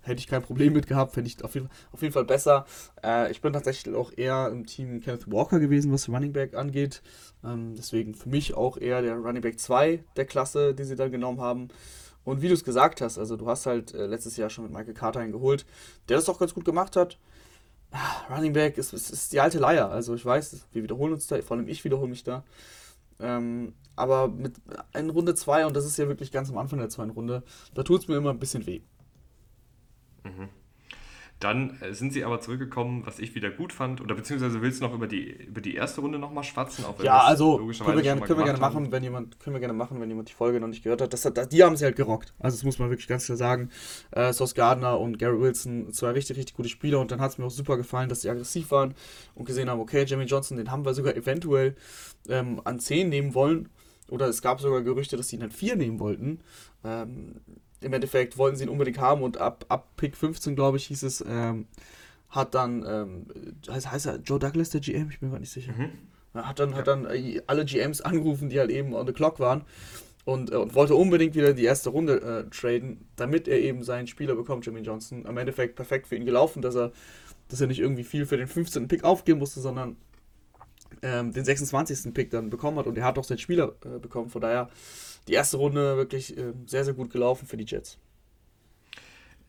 [0.02, 2.66] hätte ich kein Problem mit gehabt, fände ich auf jeden, auf jeden Fall besser.
[3.02, 7.02] Äh, ich bin tatsächlich auch eher im Team Kenneth Walker gewesen, was Running Back angeht.
[7.42, 11.10] Ähm, deswegen für mich auch eher der Running Back 2 der Klasse, die sie dann
[11.10, 11.68] genommen haben.
[12.24, 14.72] Und wie du es gesagt hast, also du hast halt äh, letztes Jahr schon mit
[14.72, 15.66] Michael Carter einen geholt,
[16.08, 17.18] der das auch ganz gut gemacht hat.
[17.90, 19.90] Ah, Running Back ist, ist, ist, die alte Leier.
[19.90, 22.44] Also ich weiß, wir wiederholen uns da, vor allem ich wiederhole mich da.
[23.20, 24.56] Ähm, aber mit
[24.94, 27.42] in Runde 2, und das ist ja wirklich ganz am Anfang der zweiten Runde,
[27.74, 28.80] da tut es mir immer ein bisschen weh.
[30.24, 30.48] Mhm.
[31.44, 34.00] Dann äh, sind sie aber zurückgekommen, was ich wieder gut fand.
[34.00, 36.86] Oder beziehungsweise willst du noch über die, über die erste Runde nochmal schwatzen?
[37.02, 40.00] ja, also können wir gerne, können wir gerne machen, wenn jemand, können wir gerne machen,
[40.00, 41.12] wenn jemand die Folge noch nicht gehört hat.
[41.12, 42.32] Das, das, die haben sie halt gerockt.
[42.38, 43.68] Also das muss man wirklich ganz klar sagen.
[44.12, 46.98] Äh, Sauce Gardner und Gary Wilson, zwei richtig, richtig gute Spieler.
[46.98, 48.94] Und dann hat es mir auch super gefallen, dass sie aggressiv waren
[49.34, 51.74] und gesehen haben, okay, Jamie Johnson, den haben wir sogar eventuell
[52.26, 53.68] ähm, an 10 nehmen wollen.
[54.08, 56.40] Oder es gab sogar Gerüchte, dass sie ihn an 4 nehmen wollten.
[56.84, 57.40] Ähm,
[57.84, 61.02] im Endeffekt wollten sie ihn unbedingt haben und ab, ab Pick 15, glaube ich, hieß
[61.02, 61.66] es, ähm,
[62.28, 63.26] hat dann, ähm,
[63.68, 65.08] heißt, heißt er Joe Douglas der GM?
[65.10, 65.72] Ich bin mir nicht sicher.
[65.72, 65.90] Mhm.
[66.34, 66.76] Hat dann, ja.
[66.76, 69.64] hat dann äh, alle GMs angerufen, die halt eben on the clock waren
[70.24, 74.06] und, äh, und wollte unbedingt wieder die erste Runde äh, traden, damit er eben seinen
[74.06, 75.24] Spieler bekommt, Jimmy Johnson.
[75.24, 76.92] Im Endeffekt perfekt für ihn gelaufen, dass er,
[77.48, 78.88] dass er nicht irgendwie viel für den 15.
[78.88, 79.96] Pick aufgeben musste, sondern
[81.02, 82.12] ähm, den 26.
[82.14, 84.30] Pick dann bekommen hat und er hat auch seinen Spieler äh, bekommen.
[84.30, 84.70] Von daher
[85.28, 87.98] die erste Runde wirklich äh, sehr, sehr gut gelaufen für die Jets.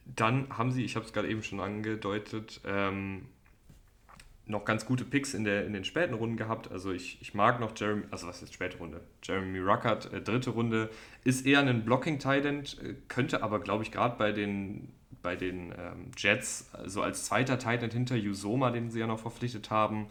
[0.06, 3.28] Dann haben sie, ich habe es gerade eben schon angedeutet, ähm,
[4.48, 6.72] noch ganz gute Picks in, der, in den späten Runden gehabt.
[6.72, 9.02] Also ich, ich mag noch Jeremy, also was ist späte Runde?
[9.24, 10.90] Jeremy Ruckert, äh, dritte Runde,
[11.24, 16.12] ist eher ein Blocking-Tident, äh, könnte aber, glaube ich, gerade bei den, bei den ähm,
[16.16, 20.08] Jets, so also als zweiter Tident hinter Usoma, den sie ja noch verpflichtet haben,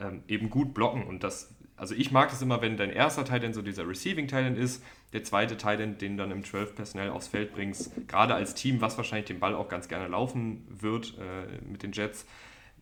[0.00, 1.04] ähm, eben gut blocken.
[1.04, 4.82] Und das, also ich mag das immer, wenn dein erster Tident so dieser Receiving-Tident ist,
[5.14, 8.98] der zweite Tident, den dann im 12 Personell aufs Feld bringst, gerade als Team, was
[8.98, 12.26] wahrscheinlich den Ball auch ganz gerne laufen wird äh, mit den Jets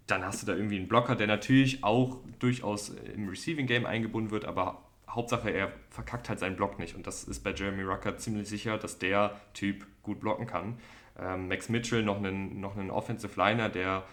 [0.07, 4.31] dann hast du da irgendwie einen Blocker, der natürlich auch durchaus im Receiving Game eingebunden
[4.31, 6.97] wird, aber Hauptsache er verkackt halt seinen Block nicht.
[6.97, 10.79] Und das ist bei Jeremy Rucker ziemlich sicher, dass der Typ gut blocken kann.
[11.19, 14.05] Ähm, Max Mitchell, noch einen, noch einen Offensive Liner, der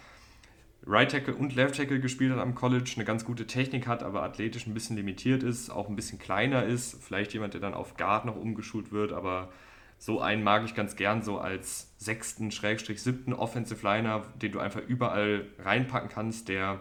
[0.85, 4.23] Right Tackle und Left Tackle gespielt hat am College, eine ganz gute Technik hat, aber
[4.23, 7.03] athletisch ein bisschen limitiert ist, auch ein bisschen kleiner ist.
[7.03, 9.49] Vielleicht jemand, der dann auf Guard noch umgeschult wird, aber
[9.97, 14.59] so einen mag ich ganz gern so als sechsten, Schrägstrich siebten Offensive Liner, den du
[14.59, 16.79] einfach überall reinpacken kannst, der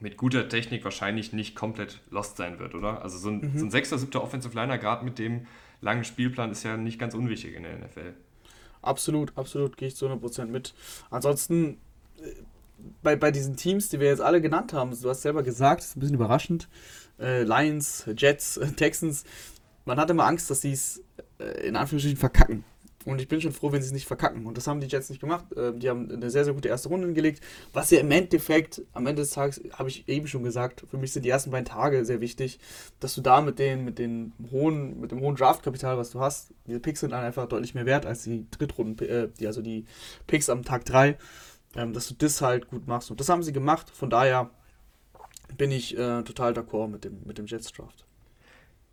[0.00, 3.02] mit guter Technik wahrscheinlich nicht komplett lost sein wird, oder?
[3.02, 3.58] Also so ein, mhm.
[3.58, 5.46] so ein sechster, siebter Offensive Liner, gerade mit dem
[5.80, 8.14] langen Spielplan, ist ja nicht ganz unwichtig in der NFL.
[8.82, 10.74] Absolut, absolut, gehe ich zu 100% mit.
[11.10, 11.78] Ansonsten,
[12.20, 12.32] äh,
[13.02, 15.96] bei, bei diesen Teams, die wir jetzt alle genannt haben, du hast selber gesagt, ist
[15.96, 16.68] ein bisschen überraschend,
[17.18, 19.24] äh, Lions, Jets, Texans,
[19.84, 21.02] man hat immer Angst, dass sie es
[21.38, 22.64] äh, in Anführungsstrichen verkacken.
[23.04, 24.46] Und ich bin schon froh, wenn sie es nicht verkacken.
[24.46, 25.44] Und das haben die Jets nicht gemacht.
[25.56, 27.42] Ähm, die haben eine sehr, sehr gute erste Runde hingelegt.
[27.72, 31.12] Was ja im Endeffekt, am Ende des Tages, habe ich eben schon gesagt, für mich
[31.12, 32.60] sind die ersten beiden Tage sehr wichtig,
[33.00, 36.52] dass du da mit, den, mit, den hohen, mit dem hohen Draftkapital, was du hast,
[36.66, 39.84] diese Picks sind dann einfach deutlich mehr wert als die Drittrunden, äh, die, also die
[40.26, 41.16] Picks am Tag 3,
[41.76, 43.10] ähm, dass du das halt gut machst.
[43.10, 43.90] Und das haben sie gemacht.
[43.90, 44.50] Von daher
[45.56, 48.04] bin ich äh, total d'accord mit dem, mit dem Jets-Draft.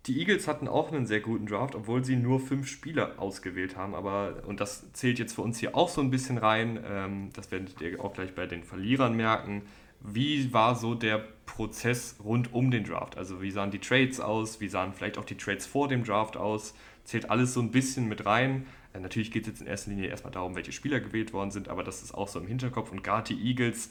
[0.06, 3.94] Die Eagles hatten auch einen sehr guten Draft, obwohl sie nur fünf Spieler ausgewählt haben.
[3.94, 7.50] Aber, und das zählt jetzt für uns hier auch so ein bisschen rein, ähm, das
[7.50, 9.62] werdet ihr auch gleich bei den Verlierern merken.
[10.00, 13.18] Wie war so der Prozess rund um den Draft?
[13.18, 14.60] Also wie sahen die Trades aus?
[14.60, 16.74] Wie sahen vielleicht auch die Trades vor dem Draft aus?
[17.04, 18.66] Zählt alles so ein bisschen mit rein.
[18.92, 21.68] Äh, natürlich geht es jetzt in erster Linie erstmal darum, welche Spieler gewählt worden sind,
[21.68, 22.90] aber das ist auch so im Hinterkopf.
[22.90, 23.90] Und gerade die Eagles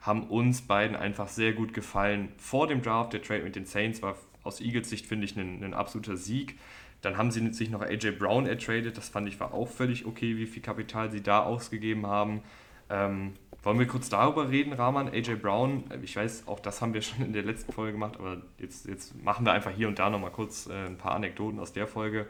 [0.00, 3.12] haben uns beiden einfach sehr gut gefallen vor dem Draft.
[3.12, 6.58] Der Trade mit den Saints war aus Eagles Sicht finde ich ein, ein absoluter Sieg.
[7.00, 8.96] Dann haben sie sich noch AJ Brown ertradet.
[8.96, 12.42] Das fand ich war auch völlig okay, wie viel Kapital sie da ausgegeben haben.
[12.90, 15.08] Ähm, wollen wir kurz darüber reden, Rahman?
[15.08, 18.42] AJ Brown, ich weiß, auch das haben wir schon in der letzten Folge gemacht, aber
[18.58, 21.72] jetzt, jetzt machen wir einfach hier und da nochmal kurz äh, ein paar Anekdoten aus
[21.72, 22.26] der Folge.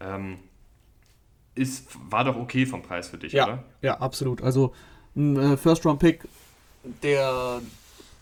[0.00, 0.38] Ähm,
[1.54, 3.64] ist, war doch okay vom Preis für dich, ja, oder?
[3.82, 4.42] Ja, absolut.
[4.42, 4.72] Also
[5.14, 6.26] ein äh, First-Round-Pick,
[7.02, 7.60] der,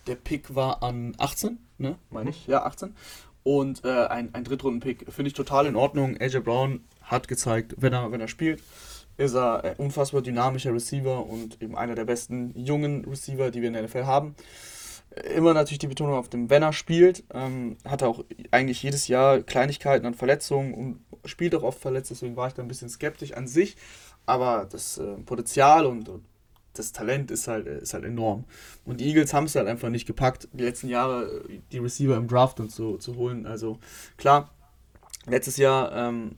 [0.07, 2.31] der Pick war an 18, ne, meine mhm.
[2.31, 2.47] ich?
[2.47, 2.95] Ja, 18.
[3.43, 6.17] Und äh, ein, ein Drittrunden-Pick finde ich total in Ordnung.
[6.21, 8.63] AJ Brown hat gezeigt, wenn er, wenn er spielt,
[9.17, 13.69] ist er ein unfassbar dynamischer Receiver und eben einer der besten jungen Receiver, die wir
[13.69, 14.35] in der NFL haben.
[15.35, 17.25] Immer natürlich die Betonung auf dem, wenn er spielt.
[17.33, 22.11] Ähm, hat er auch eigentlich jedes Jahr Kleinigkeiten an Verletzungen und spielt auch oft verletzt,
[22.11, 23.77] deswegen war ich da ein bisschen skeptisch an sich.
[24.27, 26.25] Aber das äh, Potenzial und, und
[26.75, 28.45] das Talent ist halt, ist halt enorm.
[28.85, 31.43] Und die Eagles haben es halt einfach nicht gepackt, die letzten Jahre
[31.73, 33.47] die Receiver im Draft und so zu holen.
[33.47, 33.79] Also
[34.17, 34.51] klar,
[35.27, 36.37] letztes Jahr, ähm,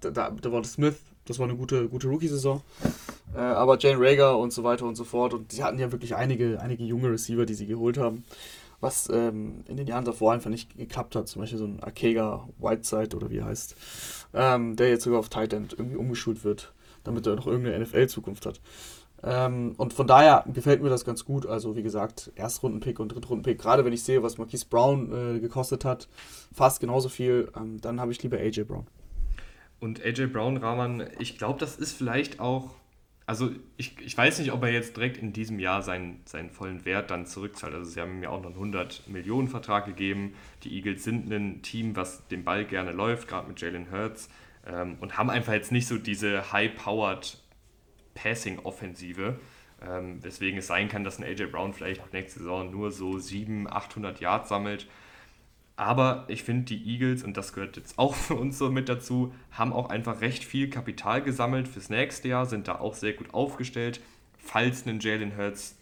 [0.00, 2.62] da, da war Smith, das war eine gute, gute Rookie-Saison.
[3.34, 5.34] Äh, aber Jane Rager und so weiter und so fort.
[5.34, 8.24] Und sie hatten ja wirklich einige, einige junge Receiver, die sie geholt haben.
[8.80, 11.28] Was ähm, in den Jahren davor einfach nicht geklappt hat.
[11.28, 13.74] Zum Beispiel so ein Akega Whiteside oder wie er heißt.
[14.34, 16.72] Ähm, der jetzt sogar auf Tight End irgendwie umgeschult wird,
[17.04, 18.60] damit er noch irgendeine NFL-Zukunft hat.
[19.22, 21.46] Ähm, und von daher gefällt mir das ganz gut.
[21.46, 23.58] Also wie gesagt, Erstrunden-Pick und Drittrunden-Pick.
[23.58, 26.06] Gerade wenn ich sehe, was Marquise Brown äh, gekostet hat,
[26.54, 28.86] fast genauso viel, ähm, dann habe ich lieber AJ Brown.
[29.78, 32.74] Und AJ Brown, Rahman, ich glaube, das ist vielleicht auch,
[33.26, 36.84] also ich, ich weiß nicht, ob er jetzt direkt in diesem Jahr seinen, seinen vollen
[36.84, 37.74] Wert dann zurückzahlt.
[37.74, 40.34] Also sie haben ihm ja auch noch einen 100 Millionen Vertrag gegeben.
[40.62, 44.30] Die Eagles sind ein Team, was den Ball gerne läuft, gerade mit Jalen Hurts.
[44.66, 47.38] Ähm, und haben einfach jetzt nicht so diese high-powered
[48.14, 49.38] Passing-Offensive.
[49.86, 53.72] Ähm, weswegen es sein kann, dass ein AJ Brown vielleicht nächste Saison nur so 700,
[53.74, 54.88] 800 Yards sammelt.
[55.76, 59.32] Aber ich finde, die Eagles, und das gehört jetzt auch für uns so mit dazu,
[59.50, 63.32] haben auch einfach recht viel Kapital gesammelt fürs nächste Jahr, sind da auch sehr gut
[63.34, 64.00] aufgestellt.
[64.38, 65.76] Falls ein Jalen Hurts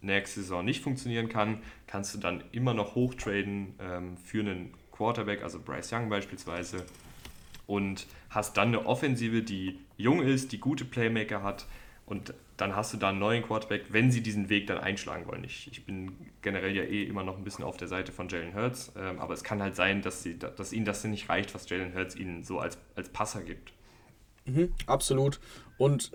[0.00, 5.42] nächste Saison nicht funktionieren kann, kannst du dann immer noch hochtraden ähm, für einen Quarterback,
[5.42, 6.84] also Bryce Young beispielsweise
[7.66, 11.66] und hast dann eine Offensive, die jung ist, die gute Playmaker hat.
[12.06, 15.44] Und dann hast du da einen neuen Quarterback, wenn sie diesen Weg dann einschlagen wollen.
[15.44, 18.54] Ich, ich bin generell ja eh immer noch ein bisschen auf der Seite von Jalen
[18.54, 21.68] Hurts, ähm, aber es kann halt sein, dass, sie, dass ihnen das nicht reicht, was
[21.68, 23.72] Jalen Hurts ihnen so als, als Passer gibt.
[24.46, 25.40] Mhm, absolut.
[25.76, 26.12] Und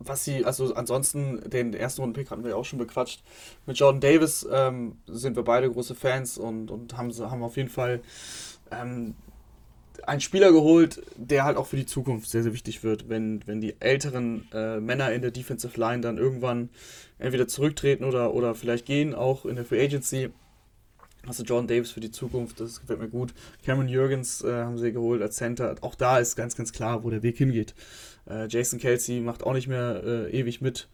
[0.00, 3.22] was sie, also ansonsten, den ersten Runden-Pick hatten wir ja auch schon bequatscht.
[3.66, 7.68] Mit Jordan Davis ähm, sind wir beide große Fans und, und haben, haben auf jeden
[7.68, 8.00] Fall
[8.70, 9.14] ähm,
[10.06, 13.60] einen Spieler geholt, der halt auch für die Zukunft sehr, sehr wichtig wird, wenn, wenn
[13.60, 16.70] die älteren äh, Männer in der Defensive Line dann irgendwann
[17.18, 20.30] entweder zurücktreten oder, oder vielleicht gehen, auch in der Free Agency.
[21.26, 23.34] Also Jordan Davis für die Zukunft, das gefällt mir gut.
[23.64, 25.74] Cameron Jürgens äh, haben sie geholt als Center.
[25.80, 27.74] Auch da ist ganz, ganz klar, wo der Weg hingeht.
[28.28, 30.88] Äh, Jason Kelsey macht auch nicht mehr äh, ewig mit.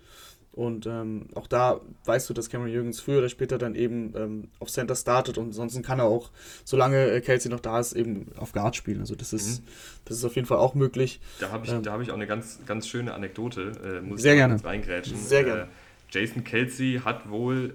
[0.54, 4.48] Und ähm, auch da weißt du, dass Cameron Jürgens früher oder später dann eben ähm,
[4.60, 6.30] auf Center startet und ansonsten kann er auch,
[6.64, 9.00] solange äh, Kelsey noch da ist, eben auf Guard spielen.
[9.00, 9.66] Also das ist, mhm.
[10.04, 11.20] das ist auf jeden Fall auch möglich.
[11.40, 14.36] Da habe ich, ähm, hab ich auch eine ganz, ganz schöne Anekdote, äh, muss sehr
[14.36, 15.16] gerne reingrätschen.
[15.16, 15.62] Sehr gerne.
[15.62, 15.66] Äh,
[16.12, 17.74] Jason Kelsey hat wohl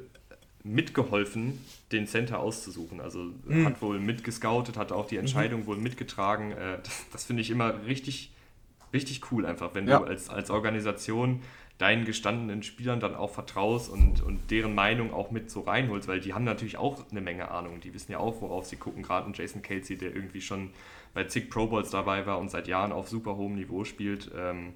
[0.63, 1.60] mitgeholfen,
[1.92, 3.02] den Center auszusuchen.
[3.02, 3.65] Also mhm.
[3.65, 5.22] hat wohl mitgescoutet, hat auch die mhm.
[5.22, 5.65] Entscheidung mhm.
[5.65, 6.54] wohl mitgetragen.
[6.54, 8.32] Äh, das, das finde ich immer richtig,
[8.94, 10.00] richtig cool einfach, wenn ja.
[10.00, 11.42] du als, als Organisation
[11.80, 16.20] deinen gestandenen Spielern dann auch vertraust und, und deren Meinung auch mit so reinholst, weil
[16.20, 17.80] die haben natürlich auch eine Menge Ahnung.
[17.80, 19.02] Die wissen ja auch, worauf sie gucken.
[19.02, 20.72] Gerade ein Jason Kelsey, der irgendwie schon
[21.13, 24.30] bei zig Pro Bowls dabei war und seit Jahren auf super hohem Niveau spielt.
[24.38, 24.74] Ähm,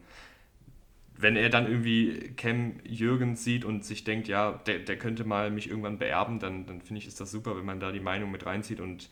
[1.17, 5.51] wenn er dann irgendwie Cam Jürgens sieht und sich denkt, ja, der, der könnte mal
[5.51, 8.31] mich irgendwann beerben, dann, dann finde ich, ist das super, wenn man da die Meinung
[8.31, 8.79] mit reinzieht.
[8.79, 9.09] Und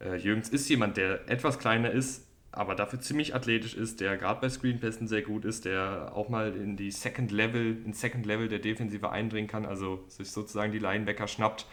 [0.00, 4.40] äh, Jürgens ist jemand, der etwas kleiner ist, aber dafür ziemlich athletisch ist, der gerade
[4.40, 8.48] bei Screenpässen sehr gut ist, der auch mal in die Second Level, in Second Level
[8.48, 11.66] der Defensive eindringen kann, also sich sozusagen die Linebacker schnappt.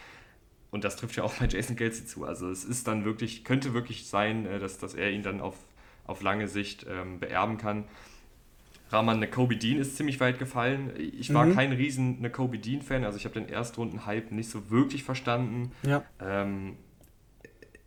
[0.70, 2.24] Und das trifft ja auch bei Jason Kelsey zu.
[2.24, 5.56] Also es ist dann wirklich, könnte wirklich sein, äh, dass, dass er ihn dann auf,
[6.06, 7.84] auf lange Sicht ähm, beerben kann.
[8.90, 10.92] Rahman Kobe Dean ist ziemlich weit gefallen.
[10.96, 11.54] Ich war mhm.
[11.54, 15.72] kein riesen Kobe Dean-Fan, also ich habe den Erstrunden-Hype nicht so wirklich verstanden.
[15.82, 16.04] Ja.
[16.20, 16.76] Ähm,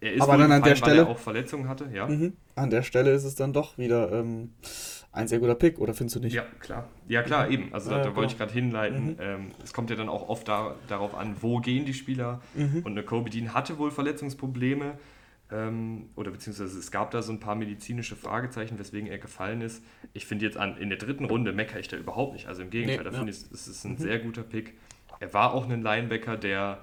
[0.01, 2.07] er ist Aber dann an der Stelle, weil er auch Verletzungen hatte, ja.
[2.07, 2.33] Mhm.
[2.55, 4.53] An der Stelle ist es dann doch wieder ähm,
[5.11, 6.33] ein sehr guter Pick, oder findest du nicht?
[6.33, 6.89] Ja, klar.
[7.07, 7.71] Ja, klar, eben.
[7.71, 9.11] Also da, da wollte ich gerade hinleiten.
[9.11, 9.17] Mhm.
[9.19, 12.41] Ähm, es kommt ja dann auch oft da, darauf an, wo gehen die Spieler.
[12.55, 12.81] Mhm.
[12.83, 14.97] Und Kobe Dean hatte wohl Verletzungsprobleme.
[15.51, 19.83] Ähm, oder beziehungsweise es gab da so ein paar medizinische Fragezeichen, weswegen er gefallen ist.
[20.13, 22.47] Ich finde jetzt an, in der dritten Runde meckere ich da überhaupt nicht.
[22.47, 23.17] Also im Gegenteil, nee, da ja.
[23.17, 23.97] finde ich, es ist ein mhm.
[23.97, 24.77] sehr guter Pick.
[25.19, 26.79] Er war auch ein Linebacker, der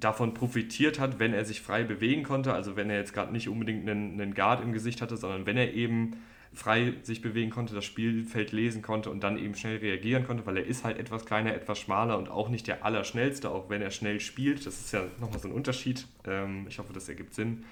[0.00, 2.52] davon profitiert hat, wenn er sich frei bewegen konnte.
[2.52, 5.56] Also wenn er jetzt gerade nicht unbedingt einen, einen Guard im Gesicht hatte, sondern wenn
[5.56, 6.16] er eben
[6.52, 10.56] frei sich bewegen konnte, das Spielfeld lesen konnte und dann eben schnell reagieren konnte, weil
[10.56, 13.90] er ist halt etwas kleiner, etwas schmaler und auch nicht der Allerschnellste, auch wenn er
[13.90, 14.66] schnell spielt.
[14.66, 16.06] Das ist ja nochmal so ein Unterschied.
[16.26, 17.64] Ähm, ich hoffe, das ergibt Sinn.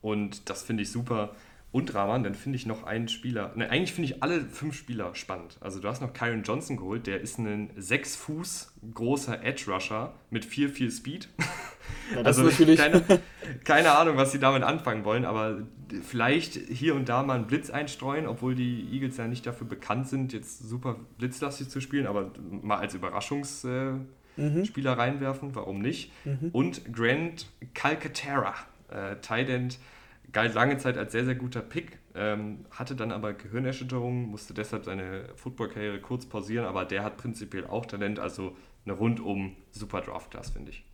[0.00, 1.34] Und das finde ich super.
[1.72, 3.52] Und Rahman, dann finde ich noch einen Spieler.
[3.54, 5.56] Ne, eigentlich finde ich alle fünf Spieler spannend.
[5.60, 10.14] Also du hast noch Kyron Johnson geholt, der ist ein sechs Fuß großer Edge Rusher
[10.30, 11.28] mit viel, viel Speed.
[12.14, 13.02] Ja, also keine,
[13.64, 15.62] keine Ahnung, was sie damit anfangen wollen, aber
[16.02, 20.08] vielleicht hier und da mal einen Blitz einstreuen, obwohl die Eagles ja nicht dafür bekannt
[20.08, 22.30] sind, jetzt super blitzlastig zu spielen, aber
[22.62, 23.98] mal als Überraschungsspieler
[24.36, 25.00] äh, mhm.
[25.00, 26.12] reinwerfen, warum nicht?
[26.24, 26.50] Mhm.
[26.52, 28.54] Und Grant Calcaterra
[28.90, 29.78] äh, Tident
[30.32, 34.84] galt lange Zeit als sehr, sehr guter Pick, ähm, hatte dann aber Gehirnerschütterungen, musste deshalb
[34.84, 40.50] seine Football-Karriere kurz pausieren, aber der hat prinzipiell auch Talent, also eine rundum super Draft-Class,
[40.50, 40.84] finde ich.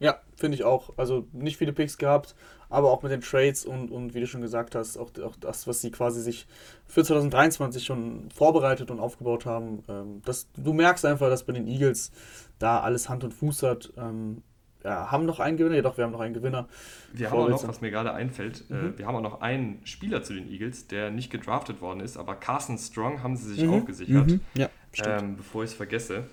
[0.00, 0.94] Ja, finde ich auch.
[0.96, 2.34] Also nicht viele Picks gehabt,
[2.70, 5.66] aber auch mit den Trades und, und wie du schon gesagt hast, auch, auch das,
[5.66, 6.46] was sie quasi sich
[6.86, 9.84] für 2023 schon vorbereitet und aufgebaut haben.
[9.88, 12.12] Ähm, das, du merkst einfach, dass bei den Eagles
[12.58, 13.92] da alles Hand und Fuß hat.
[13.98, 14.42] Ähm,
[14.84, 16.68] ja, haben noch einen Gewinner, jedoch wir haben noch einen Gewinner.
[17.12, 18.94] Wir haben auch noch, was mir gerade einfällt, äh, mhm.
[18.94, 22.16] äh, wir haben auch noch einen Spieler zu den Eagles, der nicht gedraftet worden ist,
[22.16, 23.74] aber Carson Strong haben sie sich mhm.
[23.74, 24.26] auch gesichert.
[24.28, 24.40] Mhm.
[24.54, 24.70] Ja,
[25.04, 26.24] ähm, bevor ich es vergesse.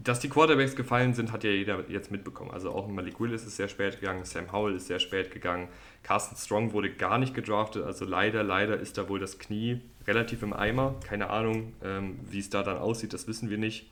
[0.00, 2.52] Dass die Quarterbacks gefallen sind, hat ja jeder jetzt mitbekommen.
[2.52, 5.68] Also auch Malik Willis ist sehr spät gegangen, Sam Howell ist sehr spät gegangen,
[6.04, 10.42] Carson Strong wurde gar nicht gedraftet, also leider, leider ist da wohl das Knie relativ
[10.42, 10.94] im Eimer.
[11.04, 13.90] Keine Ahnung, ähm, wie es da dann aussieht, das wissen wir nicht.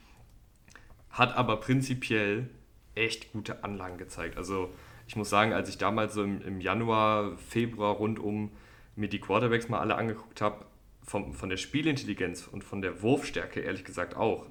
[1.11, 2.49] Hat aber prinzipiell
[2.97, 4.37] echt gute Anlagen gezeigt.
[4.37, 4.71] Also
[5.07, 8.51] ich muss sagen, als ich damals so im, im Januar, Februar rundum
[8.97, 10.65] mir die Quarterbacks mal alle angeguckt habe,
[11.03, 14.47] von, von der Spielintelligenz und von der Wurfstärke ehrlich gesagt auch.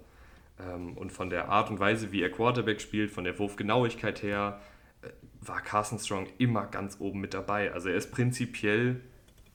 [0.59, 4.61] Ähm, und von der Art und Weise, wie er Quarterback spielt, von der Wurfgenauigkeit her,
[5.01, 5.09] äh,
[5.41, 7.73] war Carson Strong immer ganz oben mit dabei.
[7.73, 9.01] Also er ist prinzipiell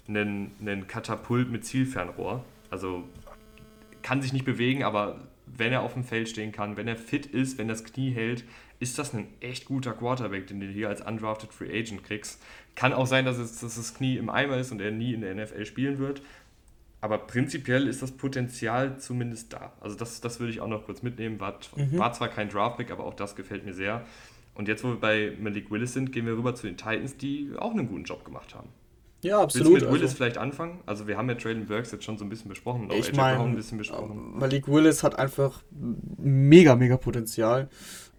[0.09, 2.45] ein, ein Katapult mit Zielfernrohr.
[2.68, 3.05] Also
[4.03, 7.26] kann sich nicht bewegen, aber wenn er auf dem Feld stehen kann, wenn er fit
[7.26, 8.45] ist, wenn das Knie hält,
[8.81, 12.43] ist das ein echt guter Quarterback, den du hier als undrafted Free Agent kriegst.
[12.74, 15.20] Kann auch sein, dass, es, dass das Knie im Eimer ist und er nie in
[15.20, 16.22] der NFL spielen wird.
[17.03, 19.72] aber prinzipiell ist das Potenzial zumindest da.
[19.81, 21.39] Also das, das würde ich auch noch kurz mitnehmen.
[21.41, 21.99] War, mhm.
[21.99, 24.05] war zwar kein Draftpick, aber auch das gefällt mir sehr.
[24.55, 27.53] Und jetzt, wo wir bei Malik Willis sind, gehen wir rüber zu den Titans, die
[27.59, 28.68] auch einen guten Job gemacht haben.
[29.22, 29.72] Ja, absolut.
[29.72, 30.81] Willst du mit Willis also, vielleicht anfangen?
[30.87, 33.55] Also wir haben ja Traylon Burks jetzt schon so ein bisschen besprochen ich mein, ein
[33.55, 34.39] bisschen besprochen.
[34.39, 35.62] Malik Willis hat einfach
[36.18, 37.68] mega, mega Potenzial.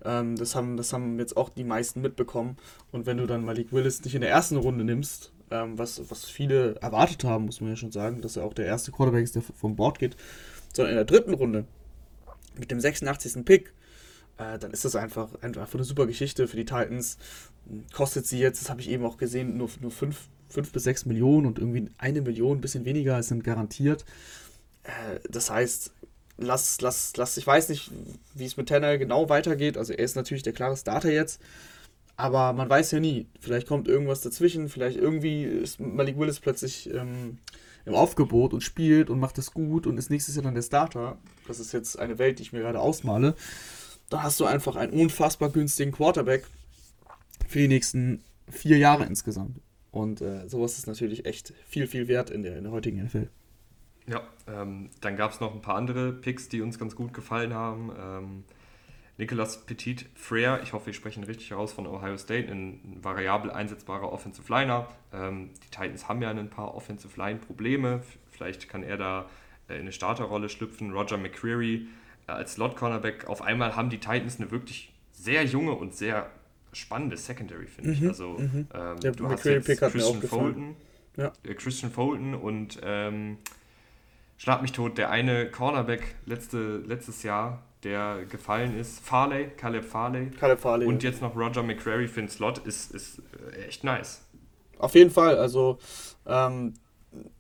[0.04, 2.58] Ähm, das, haben, das haben jetzt auch die meisten mitbekommen.
[2.92, 6.26] Und wenn du dann Malik Willis nicht in der ersten Runde nimmst, ähm, was, was
[6.26, 9.36] viele erwartet haben, muss man ja schon sagen, dass er auch der erste Quarterback ist,
[9.36, 10.16] der vom Board geht,
[10.74, 11.66] sondern in der dritten Runde
[12.58, 13.46] mit dem 86.
[13.46, 13.74] Pick,
[14.38, 17.18] äh, dann ist das einfach, einfach eine super Geschichte für die Titans.
[17.94, 21.06] Kostet sie jetzt, das habe ich eben auch gesehen, nur, nur 5 fünf bis sechs
[21.06, 24.06] Millionen und irgendwie eine Million, ein bisschen weniger, sind garantiert.
[24.84, 25.94] Äh, das heißt,
[26.42, 27.92] lass, lass, lass, ich weiß nicht,
[28.34, 29.78] wie es mit Tanner genau weitergeht.
[29.78, 31.42] Also er ist natürlich der klare Starter jetzt.
[32.18, 33.28] Aber man weiß ja nie.
[33.40, 34.70] Vielleicht kommt irgendwas dazwischen.
[34.70, 37.40] Vielleicht irgendwie ist Malik Willis plötzlich ähm,
[37.86, 41.18] im Aufgebot und spielt und macht es gut und ist nächstes Jahr dann der Starter.
[41.48, 43.36] Das ist jetzt eine Welt, die ich mir gerade ausmale.
[44.10, 46.46] Da hast du einfach einen unfassbar günstigen Quarterback
[47.48, 49.58] für die nächsten vier Jahre insgesamt.
[49.92, 53.30] Und äh, sowas ist natürlich echt viel, viel wert in der, in der heutigen NFL.
[54.08, 57.54] Ja, ähm, dann gab es noch ein paar andere Picks, die uns ganz gut gefallen
[57.54, 57.92] haben.
[58.00, 58.44] Ähm,
[59.18, 63.52] Nicolas Petit Frere, ich hoffe, ich spreche ihn richtig heraus, von Ohio State, ein variabel
[63.52, 64.88] einsetzbarer Offensive Liner.
[65.14, 68.02] Ähm, die Titans haben ja ein paar Offensive Line-Probleme.
[68.32, 69.30] Vielleicht kann er da
[69.70, 70.92] äh, in eine Starterrolle schlüpfen.
[70.92, 71.88] Roger McCreary
[72.28, 73.28] äh, als Slot-Cornerback.
[73.28, 76.32] Auf einmal haben die Titans eine wirklich sehr junge und sehr
[76.74, 78.02] spannende Secondary, finde ich.
[78.02, 78.68] Mhm, also mhm.
[78.74, 80.76] ähm, Der du hast jetzt Christian Fulton,
[81.18, 81.32] ja.
[81.44, 83.38] äh, Christian Fulton und ähm,
[84.42, 90.32] Schlag mich tot, der eine Cornerback letzte, letztes Jahr, der gefallen ist, Farley, Caleb Farley.
[90.32, 90.88] Caleb Farley.
[90.88, 93.22] Und jetzt noch Roger McCrary für den Slot, ist, ist
[93.54, 94.26] äh, echt nice.
[94.80, 95.78] Auf jeden Fall, also
[96.26, 96.74] ähm,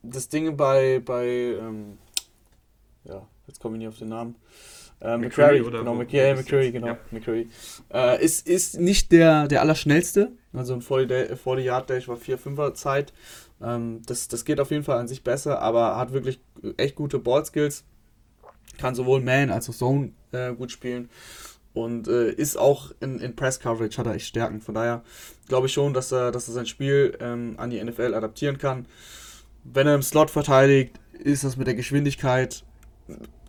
[0.04, 1.97] das Ding bei, bei ähm,
[3.06, 4.36] ja, jetzt komme ich nicht auf den Namen.
[4.99, 6.97] Äh, McCrary, oder genau, Mc, ja, McCrary, genau, ja.
[7.10, 7.49] McCrary.
[7.91, 13.12] Äh, ist, ist nicht der, der allerschnellste, also ein 40 Yard Dash war 4-5er Zeit.
[13.64, 16.39] Ähm, das, das geht auf jeden Fall an sich besser, aber hat wirklich
[16.78, 17.84] echt gute Ball-Skills.
[18.78, 21.09] Kann sowohl Man als auch Zone äh, gut spielen
[21.74, 24.62] und äh, ist auch in, in Press Coverage, hat er echt Stärken.
[24.62, 25.03] Von daher
[25.47, 28.86] glaube ich schon, dass er, dass er sein Spiel ähm, an die NFL adaptieren kann.
[29.64, 32.64] Wenn er im Slot verteidigt, ist das mit der Geschwindigkeit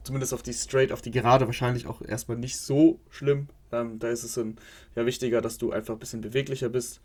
[0.02, 3.48] zumindest auf die Straight, auf die Gerade wahrscheinlich auch erstmal nicht so schlimm.
[3.72, 4.56] Ähm, da ist es ein,
[4.94, 7.00] ja wichtiger, dass du einfach ein bisschen beweglicher bist.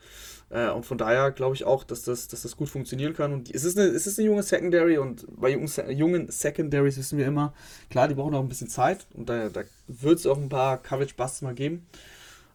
[0.49, 3.33] Äh, und von daher glaube ich auch, dass das, dass das gut funktionieren kann.
[3.33, 7.25] Und es ist, eine, es ist eine junge Secondary und bei jungen, Secondaries wissen wir
[7.25, 7.53] immer,
[7.89, 10.77] klar, die brauchen auch ein bisschen Zeit und da, da wird es auch ein paar
[10.77, 11.87] Coverage-Busts mal geben.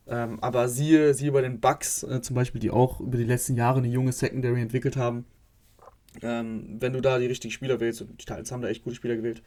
[0.06, 3.56] Ähm, aber siehe, siehe bei den Bucks äh, zum Beispiel, die auch über die letzten
[3.56, 5.24] Jahre eine junge Secondary entwickelt haben,
[6.20, 8.96] ähm, wenn du da die richtigen Spieler wählst, und die Titans haben da echt gute
[8.96, 9.42] Spieler gewählt,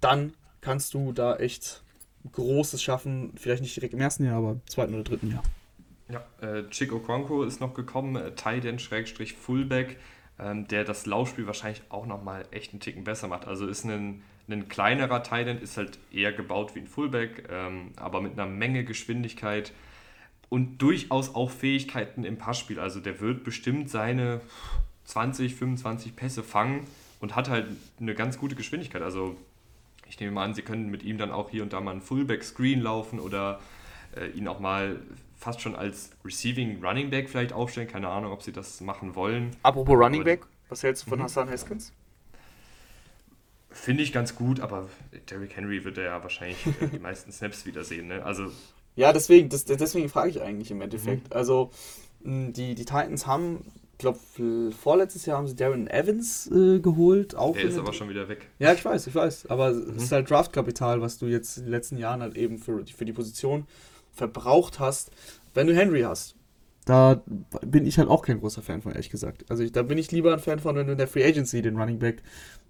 [0.00, 1.82] dann kannst du da echt
[2.32, 3.32] Großes schaffen.
[3.36, 5.42] Vielleicht nicht direkt im ersten Jahr, aber im zweiten oder dritten Jahr.
[6.08, 9.96] Ja, äh, Chico Okonkwo ist noch gekommen, äh, Tight Schrägstrich Fullback,
[10.38, 13.46] ähm, der das Laufspiel wahrscheinlich auch nochmal echt einen Ticken besser macht.
[13.46, 18.20] Also ist ein, ein kleinerer Tight ist halt eher gebaut wie ein Fullback, ähm, aber
[18.20, 19.72] mit einer Menge Geschwindigkeit
[20.48, 22.80] und durchaus auch Fähigkeiten im Passspiel.
[22.80, 24.40] Also der wird bestimmt seine
[25.04, 26.86] 20, 25 Pässe fangen
[27.20, 27.66] und hat halt
[28.00, 29.02] eine ganz gute Geschwindigkeit.
[29.02, 29.36] Also
[30.10, 32.00] ich nehme mal an, sie können mit ihm dann auch hier und da mal einen
[32.00, 33.60] Fullback-Screen laufen oder
[34.16, 35.00] äh, ihn auch mal
[35.38, 37.86] fast schon als Receiving Running Back vielleicht aufstellen.
[37.86, 39.56] Keine Ahnung, ob sie das machen wollen.
[39.62, 41.24] Apropos Running Back, was hältst du von mhm.
[41.24, 41.92] Hassan Haskins?
[43.70, 44.88] Finde ich ganz gut, aber
[45.30, 48.08] Derrick Henry wird ja wahrscheinlich äh, die meisten Snaps wiedersehen.
[48.08, 48.24] Ne?
[48.24, 48.50] Also,
[48.96, 51.30] ja, deswegen, das, deswegen frage ich eigentlich im Endeffekt.
[51.30, 51.36] Mhm.
[51.36, 51.70] Also,
[52.22, 53.64] die, die Titans haben
[54.00, 54.18] glaube,
[54.72, 57.34] vorletztes Jahr haben sie Darren Evans äh, geholt.
[57.34, 58.48] Auch Der ist aber schon wieder weg.
[58.58, 59.46] Ja, ich weiß, ich weiß.
[59.46, 59.94] Aber mhm.
[59.96, 63.04] es ist halt Draftkapital, was du jetzt in den letzten Jahren halt eben für, für
[63.04, 63.66] die Position
[64.12, 65.12] verbraucht hast,
[65.54, 66.34] wenn du Henry hast.
[66.86, 67.22] Da
[67.64, 69.44] bin ich halt auch kein großer Fan von, ehrlich gesagt.
[69.48, 71.62] Also ich, da bin ich lieber ein Fan von, wenn du in der Free Agency
[71.62, 72.22] den Running Back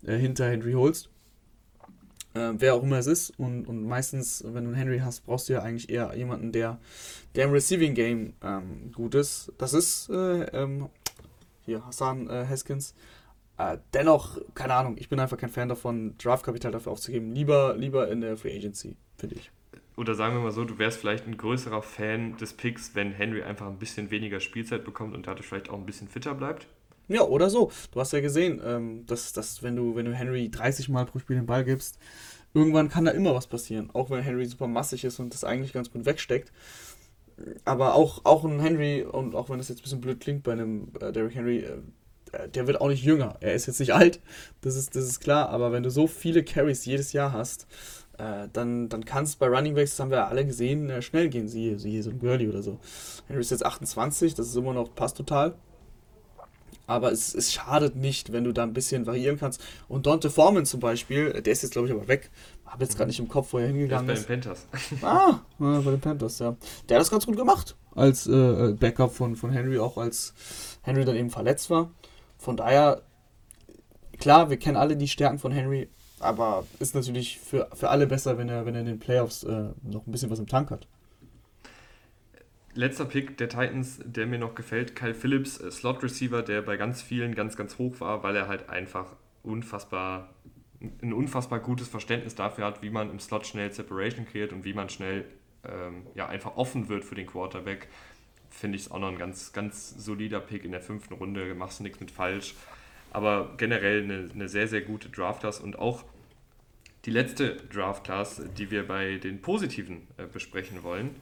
[0.04, 1.08] äh, hinter Henry holst.
[2.34, 3.38] Äh, wer auch immer es ist.
[3.38, 6.78] Und, und meistens, wenn du einen Henry hast, brauchst du ja eigentlich eher jemanden, der,
[7.34, 9.52] der im Receiving Game ähm, gut ist.
[9.58, 10.88] Das ist äh, ähm,
[11.64, 12.94] hier Hassan äh, Haskins.
[13.58, 17.34] Äh, dennoch, keine Ahnung, ich bin einfach kein Fan davon, Draftkapital dafür aufzugeben.
[17.34, 19.50] Lieber, lieber in der Free Agency, finde ich.
[19.96, 23.42] Oder sagen wir mal so, du wärst vielleicht ein größerer Fan des Picks, wenn Henry
[23.42, 26.68] einfach ein bisschen weniger Spielzeit bekommt und dadurch vielleicht auch ein bisschen fitter bleibt.
[27.08, 27.70] Ja, oder so.
[27.92, 31.18] Du hast ja gesehen, ähm, dass, dass wenn, du, wenn du Henry 30 Mal pro
[31.18, 31.98] Spiel den Ball gibst,
[32.54, 33.90] irgendwann kann da immer was passieren.
[33.92, 36.50] Auch wenn Henry super massig ist und das eigentlich ganz gut wegsteckt
[37.64, 40.52] aber auch, auch ein Henry, und auch wenn das jetzt ein bisschen blöd klingt bei
[40.52, 43.36] einem äh, Derrick Henry, äh, der wird auch nicht jünger.
[43.40, 44.20] Er ist jetzt nicht alt,
[44.60, 47.66] das ist, das ist klar, aber wenn du so viele Carries jedes Jahr hast,
[48.20, 51.28] äh, dann, dann kann es bei Running Backs, das haben wir alle gesehen, äh, schnell
[51.30, 51.48] gehen.
[51.48, 52.78] Siehe, siehe so ein Gurley oder so.
[53.26, 55.54] Henry ist jetzt 28, das ist immer noch, passt total.
[56.86, 59.62] Aber es, es schadet nicht, wenn du da ein bisschen variieren kannst.
[59.88, 62.30] Und Dante Foreman zum Beispiel, der ist jetzt, glaube ich, aber weg.
[62.70, 64.28] Habe jetzt gerade nicht im Kopf, wo er hingegangen ist.
[64.28, 64.66] Bei den Panthers.
[65.02, 66.56] ah, bei den Panthers, ja.
[66.88, 67.76] Der hat das ganz gut gemacht.
[67.96, 70.34] Als äh, Backup von, von Henry, auch als
[70.82, 71.90] Henry dann eben verletzt war.
[72.38, 73.02] Von daher,
[74.20, 75.88] klar, wir kennen alle die Stärken von Henry,
[76.20, 79.70] aber ist natürlich für, für alle besser, wenn er, wenn er in den Playoffs äh,
[79.82, 80.86] noch ein bisschen was im Tank hat.
[82.74, 86.76] Letzter Pick der Titans, der mir noch gefällt, Kyle Phillips, äh, Slot Receiver, der bei
[86.76, 90.34] ganz vielen ganz, ganz hoch war, weil er halt einfach unfassbar,
[91.02, 94.72] ein unfassbar gutes Verständnis dafür hat, wie man im Slot schnell Separation kreiert und wie
[94.72, 95.26] man schnell
[95.64, 97.88] ähm, ja, einfach offen wird für den Quarterback.
[98.48, 101.80] Finde ich es auch noch ein ganz, ganz solider Pick in der fünften Runde, machst
[101.80, 102.54] du nichts mit falsch.
[103.12, 106.04] Aber generell eine, eine sehr, sehr gute Draft-Class und auch
[107.04, 111.16] die letzte Draft-Class, die wir bei den positiven äh, besprechen wollen,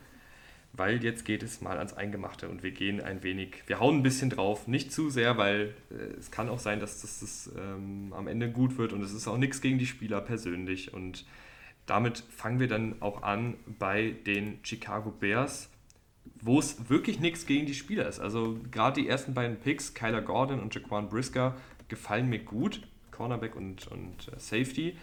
[0.73, 4.03] weil jetzt geht es mal ans Eingemachte und wir gehen ein wenig, wir hauen ein
[4.03, 8.13] bisschen drauf, nicht zu sehr, weil äh, es kann auch sein, dass das, das ähm,
[8.17, 11.27] am Ende gut wird und es ist auch nichts gegen die Spieler persönlich und
[11.87, 15.71] damit fangen wir dann auch an bei den Chicago Bears,
[16.41, 18.21] wo es wirklich nichts gegen die Spieler ist.
[18.21, 21.57] Also gerade die ersten beiden Picks, Kyler Gordon und Jaquan Brisker,
[21.89, 22.83] gefallen mir gut.
[23.11, 24.97] Cornerback und, und äh, Safety.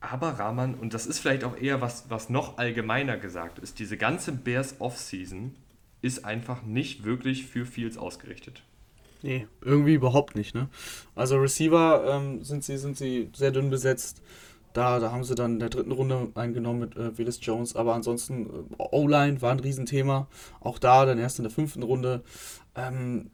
[0.00, 3.96] Aber Rahman, und das ist vielleicht auch eher was, was noch allgemeiner gesagt ist, diese
[3.96, 5.54] ganze Bears Offseason
[6.02, 8.62] ist einfach nicht wirklich für Fields ausgerichtet.
[9.22, 10.54] Nee, irgendwie überhaupt nicht.
[10.54, 10.68] Ne?
[11.16, 14.22] Also Receiver ähm, sind, sie, sind sie sehr dünn besetzt.
[14.72, 17.74] Da, da haben sie dann in der dritten Runde eingenommen mit äh, Willis Jones.
[17.74, 20.28] Aber ansonsten, äh, O-Line war ein Riesenthema.
[20.60, 22.22] Auch da dann erst in der fünften Runde.
[22.76, 23.32] Ähm,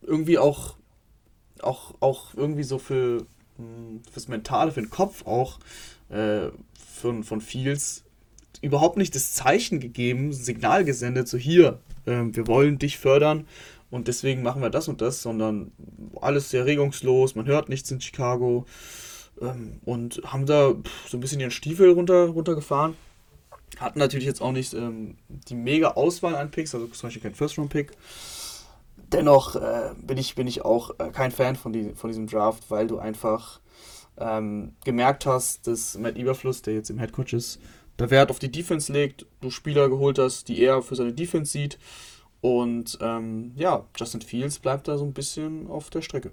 [0.00, 0.78] irgendwie auch
[1.62, 5.58] auch, auch irgendwie so für hm, fürs Mentale, für den Kopf auch
[6.10, 8.04] äh, von, von Fields
[8.60, 13.46] überhaupt nicht das Zeichen gegeben, Signal gesendet, so hier, äh, wir wollen dich fördern
[13.90, 15.72] und deswegen machen wir das und das, sondern
[16.20, 18.66] alles sehr regungslos, man hört nichts in Chicago
[19.40, 20.74] ähm, und haben da
[21.08, 22.96] so ein bisschen ihren Stiefel runter, runtergefahren.
[23.78, 27.34] Hatten natürlich jetzt auch nicht ähm, die mega Auswahl an Picks, also zum Beispiel kein
[27.34, 27.92] First-Round-Pick
[29.12, 32.70] dennoch äh, bin, ich, bin ich auch äh, kein Fan von, die, von diesem Draft,
[32.70, 33.60] weil du einfach
[34.20, 37.60] ähm, gemerkt hast, dass Matt Eberfluss, der jetzt im Headcoach ist,
[37.96, 41.52] da Wert auf die Defense legt, du Spieler geholt hast, die er für seine Defense
[41.52, 41.78] sieht.
[42.40, 46.30] Und ähm, ja, Justin Fields bleibt da so ein bisschen auf der Strecke.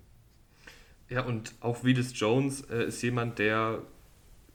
[1.10, 3.82] Ja, und auch Willis Jones äh, ist jemand, der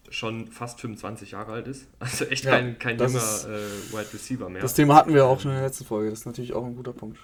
[0.09, 1.89] schon fast 25 Jahre alt ist.
[1.99, 4.63] Also echt ja, kein, kein junger ist, äh, Wide Receiver mehr.
[4.63, 6.11] Das Thema hatten wir auch schon in der letzten Folge.
[6.11, 7.19] Das ist natürlich auch ein guter Punkt.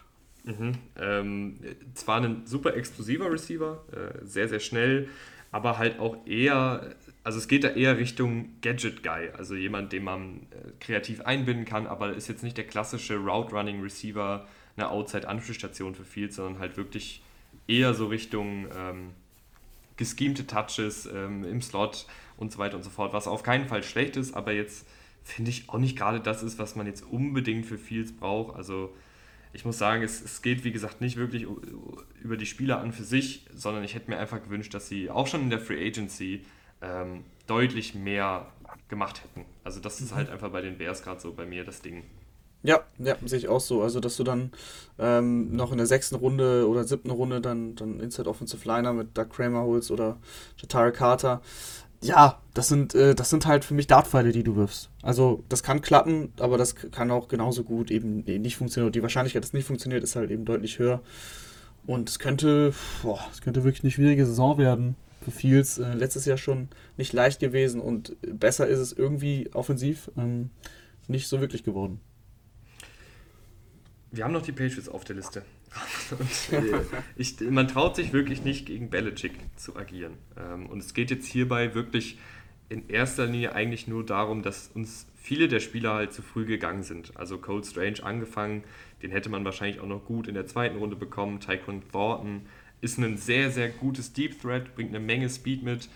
[0.44, 0.74] Mhm.
[0.96, 1.58] Ähm,
[1.94, 5.08] zwar ein super explosiver Receiver, äh, sehr, sehr schnell,
[5.52, 6.94] aber halt auch eher,
[7.24, 11.86] also es geht da eher Richtung Gadget-Guy, also jemand, den man äh, kreativ einbinden kann,
[11.86, 17.22] aber ist jetzt nicht der klassische Route-Running-Receiver, eine Outside-Anspielstation für viel, sondern halt wirklich
[17.66, 19.10] eher so Richtung ähm,
[19.96, 23.82] geschemte Touches ähm, im Slot und so weiter und so fort, was auf keinen Fall
[23.82, 24.86] schlecht ist, aber jetzt
[25.26, 28.54] finde ich auch nicht gerade das ist, was man jetzt unbedingt für Fields braucht.
[28.54, 28.94] Also
[29.52, 31.46] ich muss sagen, es, es geht wie gesagt nicht wirklich
[32.22, 35.26] über die Spieler an für sich, sondern ich hätte mir einfach gewünscht, dass sie auch
[35.26, 36.44] schon in der Free Agency
[36.82, 38.52] ähm, deutlich mehr
[38.88, 39.46] gemacht hätten.
[39.64, 40.16] Also das ist mhm.
[40.16, 42.04] halt einfach bei den Bears gerade so bei mir das Ding.
[42.62, 43.82] Ja, ja, sehe ich auch so.
[43.82, 44.50] Also, dass du dann
[44.98, 49.16] ähm, noch in der sechsten Runde oder siebten Runde dann, dann Inside Offensive Liner mit
[49.16, 50.16] Doug Kramer holst oder
[50.56, 51.42] Jatara Carter
[52.02, 54.90] ja, das sind, äh, das sind halt für mich Dartpfeile, die du wirfst.
[55.02, 58.92] Also das kann klappen, aber das kann auch genauso gut eben nicht funktionieren.
[58.92, 61.00] Die Wahrscheinlichkeit, dass es nicht funktioniert, ist halt eben deutlich höher.
[61.86, 64.96] Und es könnte, boah, es könnte wirklich eine schwierige Saison werden.
[65.22, 70.10] Für Fields äh, letztes Jahr schon nicht leicht gewesen und besser ist es irgendwie offensiv
[70.16, 70.50] ähm,
[71.08, 72.00] nicht so wirklich geworden.
[74.12, 75.42] Wir haben noch die Patriots auf der Liste.
[77.16, 80.14] Ich, man traut sich wirklich nicht gegen Belichick zu agieren.
[80.38, 82.18] Ähm, und es geht jetzt hierbei wirklich
[82.68, 86.82] in erster Linie eigentlich nur darum, dass uns viele der Spieler halt zu früh gegangen
[86.82, 87.16] sind.
[87.16, 88.64] Also Cold Strange angefangen,
[89.02, 91.40] den hätte man wahrscheinlich auch noch gut in der zweiten Runde bekommen.
[91.40, 92.42] Tyquan Thornton
[92.80, 95.88] ist ein sehr, sehr gutes Deep Threat, bringt eine Menge Speed mit,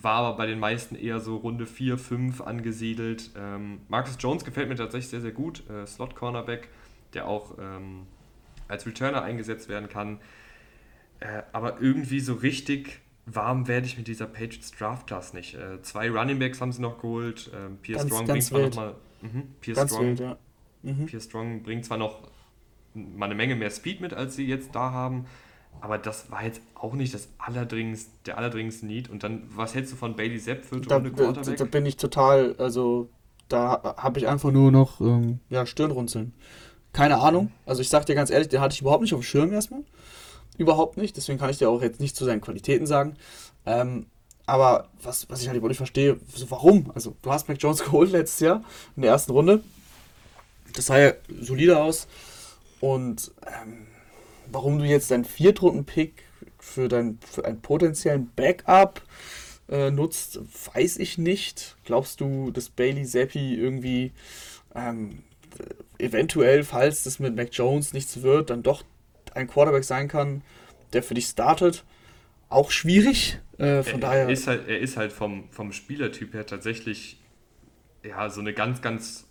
[0.00, 3.30] war aber bei den meisten eher so Runde 4, 5 angesiedelt.
[3.36, 5.68] Ähm, Marcus Jones gefällt mir tatsächlich sehr, sehr gut.
[5.68, 6.68] Äh, Slot Cornerback,
[7.14, 8.06] der auch ähm,
[8.70, 10.20] als Returner eingesetzt werden kann.
[11.20, 15.54] Äh, aber irgendwie so richtig warm werde ich mit dieser Patriots Draft Class nicht.
[15.54, 17.50] Äh, zwei Running Backs haben sie noch geholt.
[17.54, 18.94] Ähm, Pierre Strong ganz bringt zwar nochmal.
[19.22, 20.38] Mhm, Pierre, Strong, wild, ja.
[20.82, 21.06] mhm.
[21.06, 22.22] Pierre Strong bringt zwar noch
[22.94, 25.26] mal eine Menge mehr Speed mit, als sie jetzt da haben.
[25.80, 29.08] Aber das war jetzt auch nicht das allerdringendste, der allerdringendste Need.
[29.08, 31.56] Und dann, was hältst du von Bailey Zapp, vierte Da, Runde da, Quarterback?
[31.56, 33.08] da bin ich total, also
[33.48, 36.32] da habe ich einfach nur noch ähm, ja, Stirnrunzeln.
[36.92, 37.52] Keine Ahnung.
[37.66, 39.82] Also ich sag dir ganz ehrlich, den hatte ich überhaupt nicht auf dem Schirm erstmal.
[40.58, 41.16] Überhaupt nicht.
[41.16, 43.16] Deswegen kann ich dir auch jetzt nicht zu seinen Qualitäten sagen.
[43.66, 44.06] Ähm,
[44.46, 46.18] aber was, was ich halt überhaupt nicht verstehe,
[46.48, 46.90] warum?
[46.94, 48.64] Also du hast Mac Jones geholt letztes Jahr
[48.96, 49.62] in der ersten Runde.
[50.74, 52.08] Das sah ja solide aus.
[52.80, 53.86] Und ähm,
[54.50, 56.24] warum du jetzt deinen Viertrunden-Pick
[56.58, 59.02] für, dein, für einen potenziellen Backup
[59.68, 60.40] äh, nutzt,
[60.74, 61.76] weiß ich nicht.
[61.84, 64.12] Glaubst du, dass Bailey Zappi irgendwie
[64.74, 65.22] ähm,
[66.00, 68.84] eventuell, falls das mit Mac Jones nichts wird, dann doch
[69.34, 70.42] ein Quarterback sein kann,
[70.92, 71.84] der für dich startet?
[72.48, 73.38] Auch schwierig.
[73.58, 74.28] Äh, von er, daher.
[74.28, 77.18] ist halt, er ist halt vom, vom Spielertyp her tatsächlich
[78.04, 79.28] ja, so eine ganz, ganz,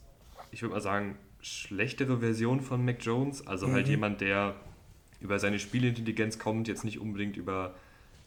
[0.51, 3.47] ich würde mal sagen, schlechtere Version von Mac Jones.
[3.47, 3.89] Also halt Mhm.
[3.89, 4.55] jemand, der
[5.21, 7.75] über seine Spielintelligenz kommt, jetzt nicht unbedingt über,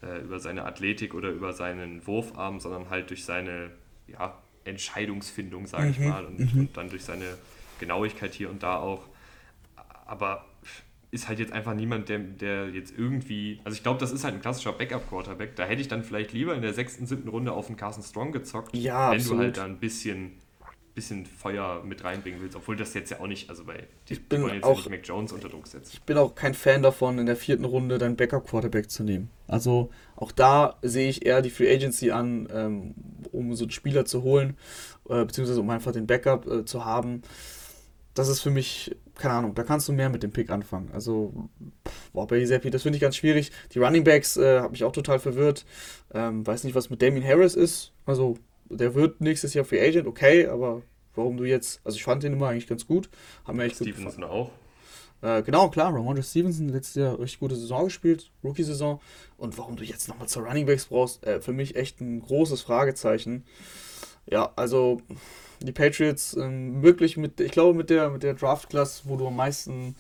[0.03, 3.73] äh, über seine Athletik oder über seinen Wurfarm, sondern halt durch seine
[4.09, 7.39] ja, Entscheidungsfindung, sage ich Mhm, mal, und, und dann durch seine
[7.87, 9.03] Genauigkeit hier und da auch.
[10.07, 10.45] Aber
[11.11, 13.61] ist halt jetzt einfach niemand, der, der jetzt irgendwie.
[13.65, 15.57] Also ich glaube, das ist halt ein klassischer Backup-Quarterback.
[15.57, 18.33] Da hätte ich dann vielleicht lieber in der sechsten, siebten Runde auf den Carson Strong
[18.33, 19.39] gezockt, Ja, wenn absolut.
[19.41, 20.33] du halt da ein bisschen,
[20.95, 22.57] bisschen Feuer mit reinbringen willst.
[22.57, 25.33] Obwohl das jetzt ja auch nicht, also bei Ich bin jetzt auch- nicht Mac Jones
[25.33, 25.91] unter Druck setzen.
[25.93, 29.29] Ich bin auch kein Fan davon, in der vierten Runde deinen Backup-Quarterback zu nehmen.
[29.49, 32.95] Also auch da sehe ich eher die Free Agency an, ähm,
[33.33, 34.57] um so einen Spieler zu holen,
[35.11, 37.21] äh, beziehungsweise um einfach den Backup äh, zu haben.
[38.15, 40.91] Das ist für mich, keine Ahnung, da kannst du mehr mit dem Pick anfangen.
[40.93, 41.49] Also,
[42.13, 43.51] boah, Bailey Zappi, das finde ich ganz schwierig.
[43.73, 45.65] Die Running Backs äh, hat mich auch total verwirrt.
[46.13, 47.93] Ähm, weiß nicht, was mit Damien Harris ist.
[48.05, 48.37] Also,
[48.69, 50.83] der wird nächstes Jahr Free Agent, okay, aber
[51.15, 53.09] warum du jetzt, also ich fand den immer eigentlich ganz gut.
[53.45, 53.77] Haben mir echt.
[53.77, 54.51] Stevenson auch.
[55.23, 59.01] Äh, genau, klar, Ramondre Stevenson letztes Jahr richtig gute Saison gespielt, Rookie-Saison.
[59.37, 62.63] Und warum du jetzt nochmal zur Running Backs brauchst, äh, für mich echt ein großes
[62.63, 63.45] Fragezeichen.
[64.27, 65.01] Ja, also
[65.67, 69.37] die Patriots ähm, wirklich mit, ich glaube mit der mit der Draft-Class, wo du am
[69.37, 69.95] meisten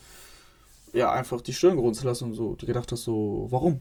[0.92, 3.80] ja einfach die Stirn gerunzelt hast und so, du gedacht hast so, warum?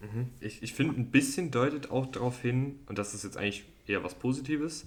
[0.00, 0.28] Mhm.
[0.40, 4.04] Ich, ich finde, ein bisschen deutet auch darauf hin, und das ist jetzt eigentlich eher
[4.04, 4.86] was Positives,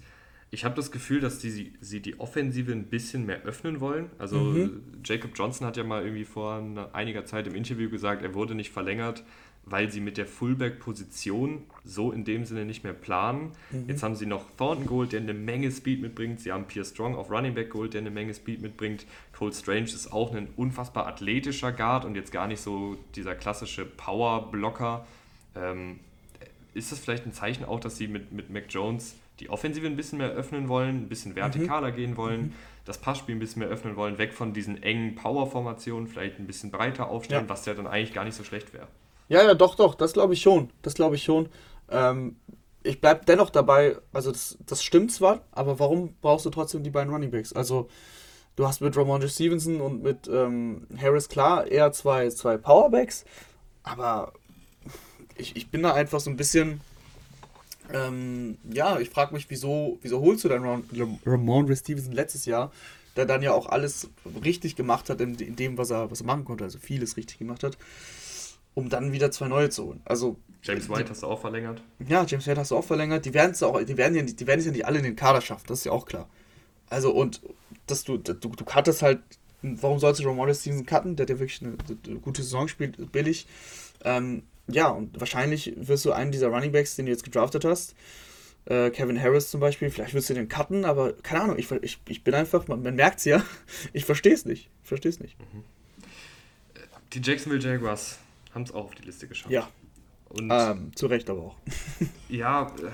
[0.52, 4.10] ich habe das Gefühl, dass die, sie, sie die Offensive ein bisschen mehr öffnen wollen.
[4.18, 4.82] Also Mhm.
[5.04, 6.60] Jacob Johnson hat ja mal irgendwie vor
[6.92, 9.22] einiger Zeit im Interview gesagt, er wurde nicht verlängert,
[9.64, 13.52] weil sie mit der Fullback-Position so in dem Sinne nicht mehr planen.
[13.86, 16.40] Jetzt haben sie noch Thornton geholt, der eine Menge Speed mitbringt.
[16.40, 19.06] Sie haben Pierre Strong auf Running Back geholt, der eine Menge Speed mitbringt.
[19.32, 23.84] Cole Strange ist auch ein unfassbar athletischer Guard und jetzt gar nicht so dieser klassische
[23.86, 25.06] Power-Blocker.
[25.54, 26.00] Ähm,
[26.74, 29.96] ist das vielleicht ein Zeichen auch, dass sie mit, mit Mac Jones die Offensive ein
[29.96, 32.52] bisschen mehr öffnen wollen, ein bisschen vertikaler gehen wollen,
[32.84, 36.70] das Passspiel ein bisschen mehr öffnen wollen, weg von diesen engen Power-Formationen, vielleicht ein bisschen
[36.70, 37.48] breiter aufstellen, Ja.
[37.48, 38.86] was ja dann eigentlich gar nicht so schlecht wäre.
[39.30, 40.70] Ja, ja, doch, doch, das glaube ich schon.
[40.82, 41.48] Das glaube ich schon.
[41.88, 42.34] Ähm,
[42.82, 46.90] ich bleibe dennoch dabei, also das, das stimmt zwar, aber warum brauchst du trotzdem die
[46.90, 47.52] beiden Running Backs?
[47.52, 47.88] Also,
[48.56, 53.24] du hast mit Ramondre Stevenson und mit ähm, Harris klar eher zwei, zwei Powerbacks,
[53.84, 54.32] aber
[55.36, 56.80] ich, ich bin da einfach so ein bisschen.
[57.92, 60.84] Ähm, ja, ich frage mich, wieso, wieso holst du dann Ram
[61.24, 62.72] Ramondre Stevenson letztes Jahr,
[63.14, 64.08] der dann ja auch alles
[64.44, 67.38] richtig gemacht hat in, in dem, was er, was er machen konnte, also vieles richtig
[67.38, 67.76] gemacht hat,
[68.80, 70.00] um dann wieder zwei neue zu holen.
[70.04, 71.82] Also James Die- White hast du auch verlängert.
[72.06, 73.24] ja, James Wade hast du auch verlängert.
[73.24, 75.04] Die werden es auch, die werden ja nicht, die werden es ja nicht alle in
[75.04, 76.28] den Kader schaffen, das ist ja auch klar.
[76.88, 77.40] Also und
[77.86, 79.20] dass du, du, du cuttest halt,
[79.62, 81.16] warum sollst du Ramondre Stevenson cutten?
[81.16, 81.76] Der hat ja wirklich eine,
[82.06, 83.46] eine gute Saison gespielt, billig.
[84.04, 87.94] Ähm, ja, und wahrscheinlich wirst du einen dieser Running Backs, den du jetzt gedraftet hast,
[88.66, 91.98] äh, Kevin Harris zum Beispiel, vielleicht wirst du den cutten, aber keine Ahnung, ich, ich,
[92.08, 93.42] ich bin einfach, man, man merkt es ja,
[93.92, 94.68] ich verstehe es nicht.
[94.82, 95.36] Ich verstehe es nicht.
[97.12, 98.18] Die Jacksonville Jaguars
[98.54, 99.50] haben es auch auf die Liste geschafft.
[99.50, 99.68] Ja,
[100.28, 101.56] Und ähm, zu Recht aber auch.
[102.28, 102.90] ja, äh,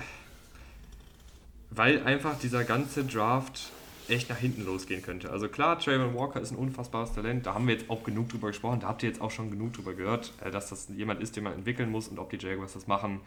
[1.69, 3.71] weil einfach dieser ganze Draft
[4.07, 5.29] echt nach hinten losgehen könnte.
[5.29, 8.47] Also klar, Trayvon Walker ist ein unfassbares Talent, da haben wir jetzt auch genug drüber
[8.47, 11.35] gesprochen, da habt ihr jetzt auch schon genug drüber gehört, äh, dass das jemand ist,
[11.35, 13.19] den man entwickeln muss und ob die Jaguars das machen,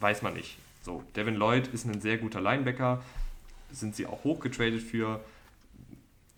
[0.00, 0.58] weiß man nicht.
[0.82, 3.02] So, Devin Lloyd ist ein sehr guter Linebacker,
[3.70, 5.20] sind sie auch hochgetradet für.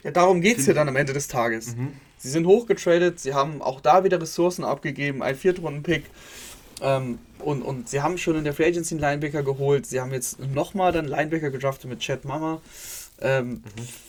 [0.03, 1.77] Ja, darum geht es ja dann am Ende des Tages.
[1.77, 1.93] Mhm.
[2.19, 6.05] Sie sind hochgetradet, sie haben auch da wieder Ressourcen abgegeben, ein Viertrunden-Pick.
[6.83, 9.87] Ähm, und, und sie haben schon in der Free Agency einen Linebacker geholt.
[9.87, 12.61] Sie haben jetzt nochmal dann Linebacker gedraftet mit Chad Mama.
[13.21, 13.63] Ähm,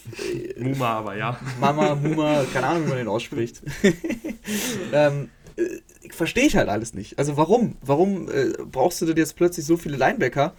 [0.58, 1.40] Muma, aber ja.
[1.60, 3.62] Mama, Muma, keine Ahnung, wie man den ausspricht.
[4.94, 5.64] ähm, äh,
[6.10, 7.20] Verstehe ich halt alles nicht.
[7.20, 7.76] Also warum?
[7.82, 10.54] Warum äh, brauchst du denn jetzt plötzlich so viele Linebacker?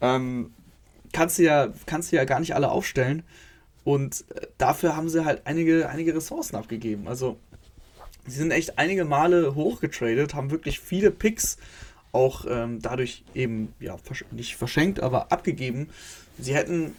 [0.00, 0.52] Ähm,
[1.12, 3.22] kannst, du ja, kannst du ja gar nicht alle aufstellen.
[3.86, 7.06] Und äh, dafür haben sie halt einige, einige Ressourcen abgegeben.
[7.06, 7.38] Also
[8.26, 11.56] sie sind echt einige Male hochgetradet, haben wirklich viele Picks
[12.10, 13.96] auch ähm, dadurch eben, ja,
[14.32, 15.90] nicht verschenkt, aber abgegeben.
[16.36, 16.96] Sie hätten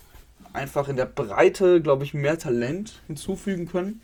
[0.54, 4.00] einfach in der Breite, glaube ich, mehr Talent hinzufügen können,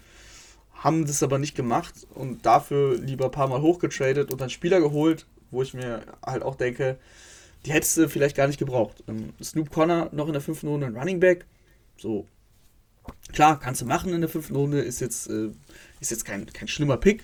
[0.74, 4.82] haben das aber nicht gemacht und dafür lieber ein paar Mal hochgetradet und dann Spieler
[4.82, 6.98] geholt, wo ich mir halt auch denke,
[7.66, 9.06] die hättest du vielleicht gar nicht gebraucht.
[9.08, 11.46] Ähm, Snoop Connor noch in der fünften Runde ein Running Back,
[11.96, 12.28] so
[13.34, 15.50] klar, kannst du machen in der fünften Runde, ist jetzt, äh,
[16.00, 17.24] ist jetzt kein, kein schlimmer Pick,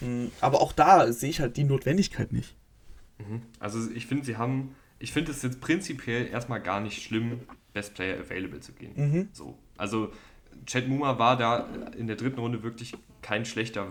[0.00, 2.54] hm, aber auch da sehe ich halt die Notwendigkeit nicht.
[3.18, 3.42] Mhm.
[3.60, 7.40] Also ich finde, sie haben, ich finde es jetzt prinzipiell erstmal gar nicht schlimm,
[7.72, 8.92] Best Player Available zu gehen.
[8.96, 9.28] Mhm.
[9.32, 9.56] So.
[9.76, 10.12] Also
[10.66, 13.88] Chad Muma war da in der dritten Runde wirklich kein schlechter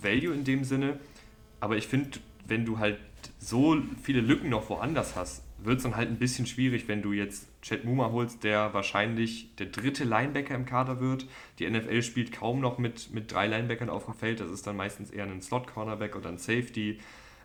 [0.00, 0.98] Value in dem Sinne,
[1.60, 2.10] aber ich finde,
[2.46, 2.98] wenn du halt
[3.38, 7.12] so viele Lücken noch woanders hast, wird es dann halt ein bisschen schwierig, wenn du
[7.12, 11.26] jetzt Chad Muma holst, der wahrscheinlich der dritte Linebacker im Kader wird.
[11.58, 14.40] Die NFL spielt kaum noch mit, mit drei Linebackern auf dem Feld.
[14.40, 16.98] Das ist dann meistens eher ein Slot-Cornerback oder ein Safety.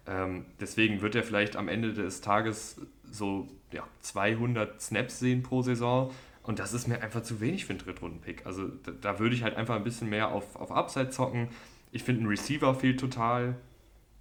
[0.08, 5.62] Ähm, deswegen wird er vielleicht am Ende des Tages so ja, 200 Snaps sehen pro
[5.62, 6.12] Saison.
[6.44, 8.46] Und das ist mir einfach zu wenig für einen Drittrunden-Pick.
[8.46, 11.50] Also da, da, würde ich halt einfach ein bisschen mehr auf, auf Upside zocken.
[11.92, 13.56] Ich finde, ein Receiver fehlt total.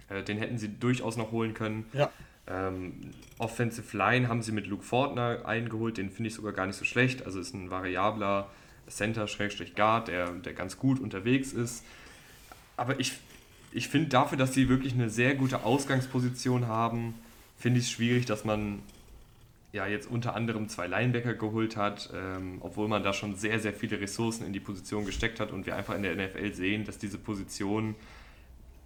[0.09, 1.85] Äh, den hätten sie durchaus noch holen können.
[1.93, 2.11] Ja.
[2.49, 6.75] Ähm, Offensive Line haben sie mit Luke Fortner eingeholt, den finde ich sogar gar nicht
[6.75, 7.25] so schlecht.
[7.25, 8.49] Also ist ein variabler
[8.87, 11.83] Center-Guard, der, der ganz gut unterwegs ist.
[12.75, 13.13] Aber ich
[13.71, 17.13] ich finde dafür, dass sie wirklich eine sehr gute Ausgangsposition haben,
[17.57, 18.79] finde ich es schwierig, dass man
[19.71, 23.73] ja jetzt unter anderem zwei Linebacker geholt hat, ähm, obwohl man da schon sehr, sehr
[23.73, 26.97] viele Ressourcen in die Position gesteckt hat und wir einfach in der NFL sehen, dass
[26.97, 27.95] diese Position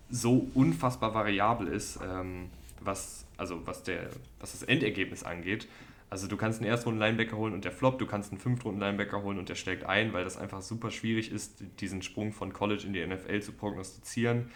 [0.09, 2.49] so unfassbar variabel ist, ähm,
[2.86, 4.09] was, also was, der,
[4.39, 5.67] was das Endergebnis angeht.
[6.09, 9.49] Also du kannst einen Erstrunden-Linebacker holen und der floppt, du kannst einen Fünftrunden-Linebacker holen und
[9.49, 13.05] der schlägt ein, weil das einfach super schwierig ist, diesen Sprung von College in die
[13.05, 14.51] NFL zu prognostizieren.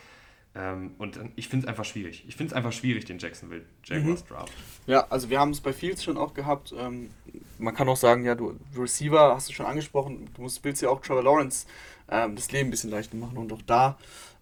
[0.58, 2.26] Ähm, und ich finde es einfach schwierig.
[2.28, 4.28] Ich finde es einfach schwierig, den Jacksonville Jaguars mhm.
[4.28, 4.54] Draft.
[4.88, 6.74] Ja, also wir haben es bei Fields schon auch gehabt.
[6.78, 7.12] Ähm,
[7.60, 10.90] man kann auch sagen, ja, du Receiver hast du schon angesprochen, du musst, willst ja
[10.90, 11.68] auch Trevor Lawrence
[12.10, 13.38] ähm, das Leben ein bisschen leichter machen.
[13.38, 13.98] Und auch da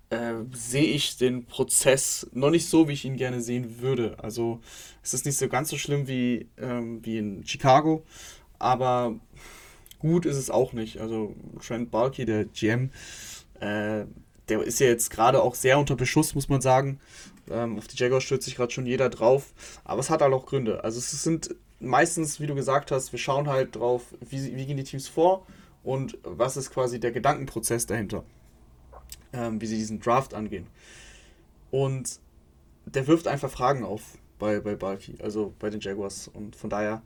[0.09, 4.17] äh, sehe ich den Prozess noch nicht so, wie ich ihn gerne sehen würde.
[4.19, 4.59] Also
[5.03, 8.03] es ist nicht so ganz so schlimm wie, ähm, wie in Chicago,
[8.59, 9.15] aber
[9.99, 10.99] gut ist es auch nicht.
[10.99, 11.35] Also
[11.65, 12.91] Trent Balky, der GM,
[13.59, 14.05] äh,
[14.49, 16.99] der ist ja jetzt gerade auch sehr unter Beschuss, muss man sagen.
[17.49, 19.53] Ähm, auf die Jaguars stürzt sich gerade schon jeder drauf.
[19.83, 20.83] Aber es hat halt auch Gründe.
[20.83, 24.77] Also es sind meistens, wie du gesagt hast, wir schauen halt drauf, wie, wie gehen
[24.77, 25.45] die Teams vor
[25.83, 28.23] und was ist quasi der Gedankenprozess dahinter.
[29.35, 30.67] Ähm, wie sie diesen Draft angehen.
[31.71, 32.19] Und
[32.85, 34.01] der wirft einfach Fragen auf
[34.39, 36.29] bei, bei Balky, also bei den Jaguars.
[36.29, 37.01] Und von daher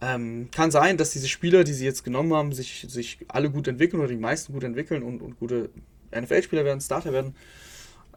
[0.00, 3.68] ähm, kann sein, dass diese Spieler, die sie jetzt genommen haben, sich, sich alle gut
[3.68, 5.70] entwickeln oder die meisten gut entwickeln und, und gute
[6.14, 7.34] NFL-Spieler werden, Starter werden.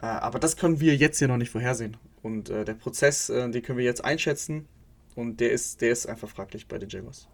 [0.01, 1.97] Äh, aber das können wir jetzt hier noch nicht vorhersehen.
[2.21, 4.67] Und äh, der Prozess, äh, den können wir jetzt einschätzen.
[5.15, 7.27] Und der ist, der ist einfach fraglich bei den Jaguars.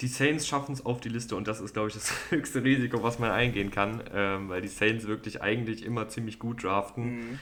[0.00, 3.02] Die Saints schaffen es auf die Liste und das ist, glaube ich, das höchste Risiko,
[3.02, 7.04] was man eingehen kann, ähm, weil die Saints wirklich eigentlich immer ziemlich gut draften.
[7.04, 7.38] Mhm.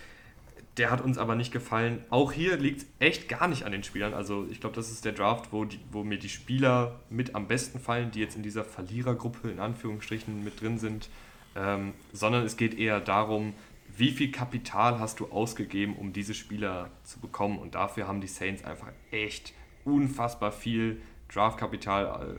[0.77, 2.05] Der hat uns aber nicht gefallen.
[2.11, 4.15] Auch hier liegt es echt gar nicht an den Spielern.
[4.15, 7.49] Also ich glaube, das ist der Draft, wo, die, wo mir die Spieler mit am
[7.49, 11.09] besten fallen, die jetzt in dieser Verlierergruppe in Anführungsstrichen mit drin sind
[11.57, 13.55] ähm, sondern es geht eher darum,
[13.97, 17.59] wie viel Kapital hast du ausgegeben, um diese Spieler zu bekommen.
[17.59, 19.53] Und dafür haben die Saints einfach echt
[19.85, 21.03] unfassbar viel
[21.33, 22.35] Draftkapital äh,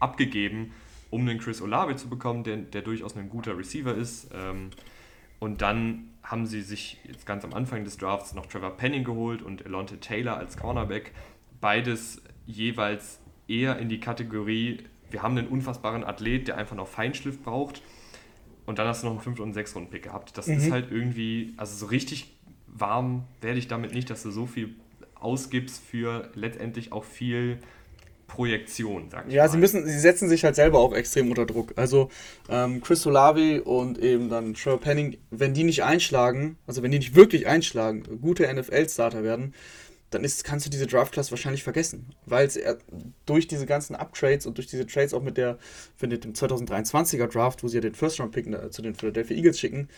[0.00, 0.72] abgegeben,
[1.10, 4.30] um den Chris Olave zu bekommen, der, der durchaus ein guter Receiver ist.
[4.34, 4.70] Ähm,
[5.38, 9.42] und dann haben sie sich jetzt ganz am Anfang des Drafts noch Trevor Penning geholt
[9.42, 11.12] und Elonte Taylor als Cornerback.
[11.60, 17.42] Beides jeweils eher in die Kategorie, wir haben einen unfassbaren Athlet, der einfach noch Feinschliff
[17.42, 17.82] braucht
[18.66, 20.36] und dann hast du noch einen 5- und 6-Runden-Pick gehabt.
[20.38, 20.56] Das mhm.
[20.56, 22.34] ist halt irgendwie, also so richtig
[22.66, 24.74] warm werde ich damit nicht, dass du so viel
[25.14, 27.58] ausgibst für letztendlich auch viel
[28.26, 29.48] Projektion, sag ich Ja, mal.
[29.50, 31.72] sie müssen, sie setzen sich halt selber auch extrem unter Druck.
[31.76, 32.10] Also
[32.48, 36.98] ähm, Chris Olavi und eben dann Trevor Penning, wenn die nicht einschlagen, also wenn die
[36.98, 39.54] nicht wirklich einschlagen, gute NFL-Starter werden,
[40.10, 42.14] dann ist, kannst du diese Draft-Class wahrscheinlich vergessen.
[42.24, 42.58] Weil es
[43.26, 45.58] durch diese ganzen Uptrades und durch diese Trades auch mit der,
[46.00, 49.88] mit dem 2023er Draft, wo sie ja den First-Round-Pick äh, zu den Philadelphia Eagles schicken,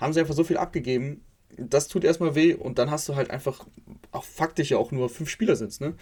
[0.00, 1.22] haben sie einfach so viel abgegeben.
[1.56, 3.66] Das tut erstmal weh und dann hast du halt einfach,
[4.12, 5.94] auch faktisch ja auch nur fünf Spieler sind, ne?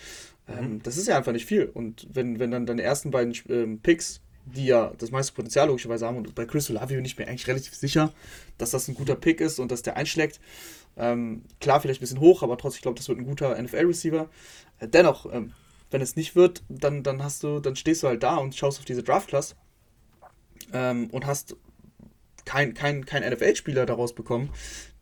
[0.46, 0.58] Mhm.
[0.58, 1.66] Ähm, das ist ja einfach nicht viel.
[1.66, 6.06] Und wenn, wenn dann deine ersten beiden ähm, Picks die ja das meiste Potenzial logischerweise
[6.06, 6.18] haben.
[6.18, 8.12] Und bei Chris Olavi bin ich mir eigentlich relativ sicher,
[8.58, 10.40] dass das ein guter Pick ist und dass der einschlägt.
[10.96, 14.28] Ähm, klar, vielleicht ein bisschen hoch, aber trotzdem, ich glaube, das wird ein guter NFL-Receiver.
[14.78, 15.52] Äh, dennoch, ähm,
[15.90, 18.78] wenn es nicht wird, dann, dann hast du, dann stehst du halt da und schaust
[18.78, 19.56] auf diese Draft-Class
[20.72, 21.56] ähm, und hast
[22.44, 24.50] kein, kein, kein NFL-Spieler daraus bekommen,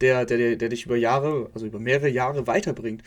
[0.01, 3.03] der, der, der dich über Jahre, also über mehrere Jahre weiterbringt.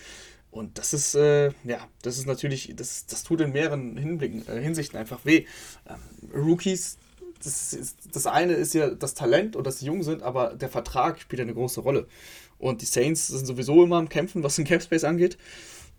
[0.57, 4.59] Und das ist, äh, ja, das ist natürlich, das, das tut in mehreren Hinblicken, äh,
[4.59, 5.45] Hinsichten einfach weh.
[5.87, 5.99] Ähm,
[6.33, 6.97] Rookies,
[7.43, 10.69] das, ist, das eine ist ja das Talent und dass sie jung sind, aber der
[10.69, 12.07] Vertrag spielt eine große Rolle.
[12.57, 15.37] Und die Saints sind sowieso immer am Kämpfen, was den Capspace angeht.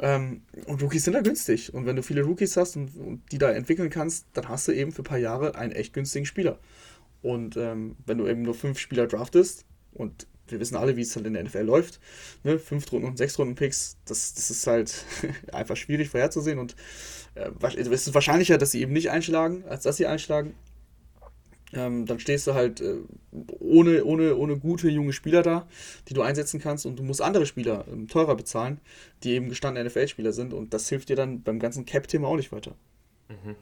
[0.00, 1.72] Ähm, und Rookies sind da günstig.
[1.72, 4.72] Und wenn du viele Rookies hast und, und, die da entwickeln kannst, dann hast du
[4.72, 6.58] eben für ein paar Jahre einen echt günstigen Spieler.
[7.22, 11.14] Und ähm, wenn du eben nur fünf Spieler draftest, und wir wissen alle, wie es
[11.14, 12.00] halt in der NFL läuft,
[12.44, 12.58] ne?
[12.58, 15.04] fünf Runden und sechs Runden Picks, das, das ist halt
[15.52, 16.58] einfach schwierig vorherzusehen.
[16.58, 16.76] Und
[17.34, 20.54] äh, es ist wahrscheinlicher, dass sie eben nicht einschlagen, als dass sie einschlagen.
[21.74, 22.96] Ähm, dann stehst du halt äh,
[23.60, 25.68] ohne, ohne, ohne gute junge Spieler da,
[26.08, 28.80] die du einsetzen kannst und du musst andere Spieler ähm, teurer bezahlen,
[29.22, 32.52] die eben gestandene NFL-Spieler sind und das hilft dir dann beim ganzen Cap-Thema auch nicht
[32.52, 32.74] weiter.
[33.28, 33.54] Mhm.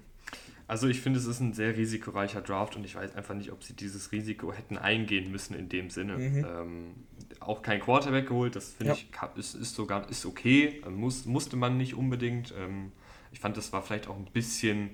[0.68, 3.62] Also ich finde, es ist ein sehr risikoreicher Draft und ich weiß einfach nicht, ob
[3.62, 6.18] sie dieses Risiko hätten eingehen müssen in dem Sinne.
[6.18, 6.44] Mhm.
[6.44, 6.94] Ähm,
[7.38, 8.98] auch kein Quarterback geholt, das finde ja.
[8.98, 12.52] ich ist, ist sogar ist okay, muss, musste man nicht unbedingt.
[12.58, 12.90] Ähm,
[13.30, 14.90] ich fand, das war vielleicht auch ein bisschen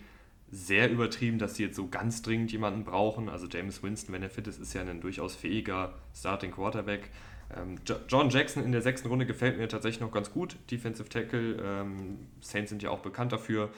[0.50, 3.30] sehr übertrieben, dass sie jetzt so ganz dringend jemanden brauchen.
[3.30, 7.08] Also James Winston, wenn er fit ist, ist ja ein durchaus fähiger Starting Quarterback.
[7.56, 7.76] Ähm,
[8.08, 10.56] John Jackson in der sechsten Runde gefällt mir tatsächlich noch ganz gut.
[10.70, 11.56] Defensive Tackle.
[11.62, 13.70] Ähm, Saints sind ja auch bekannt dafür,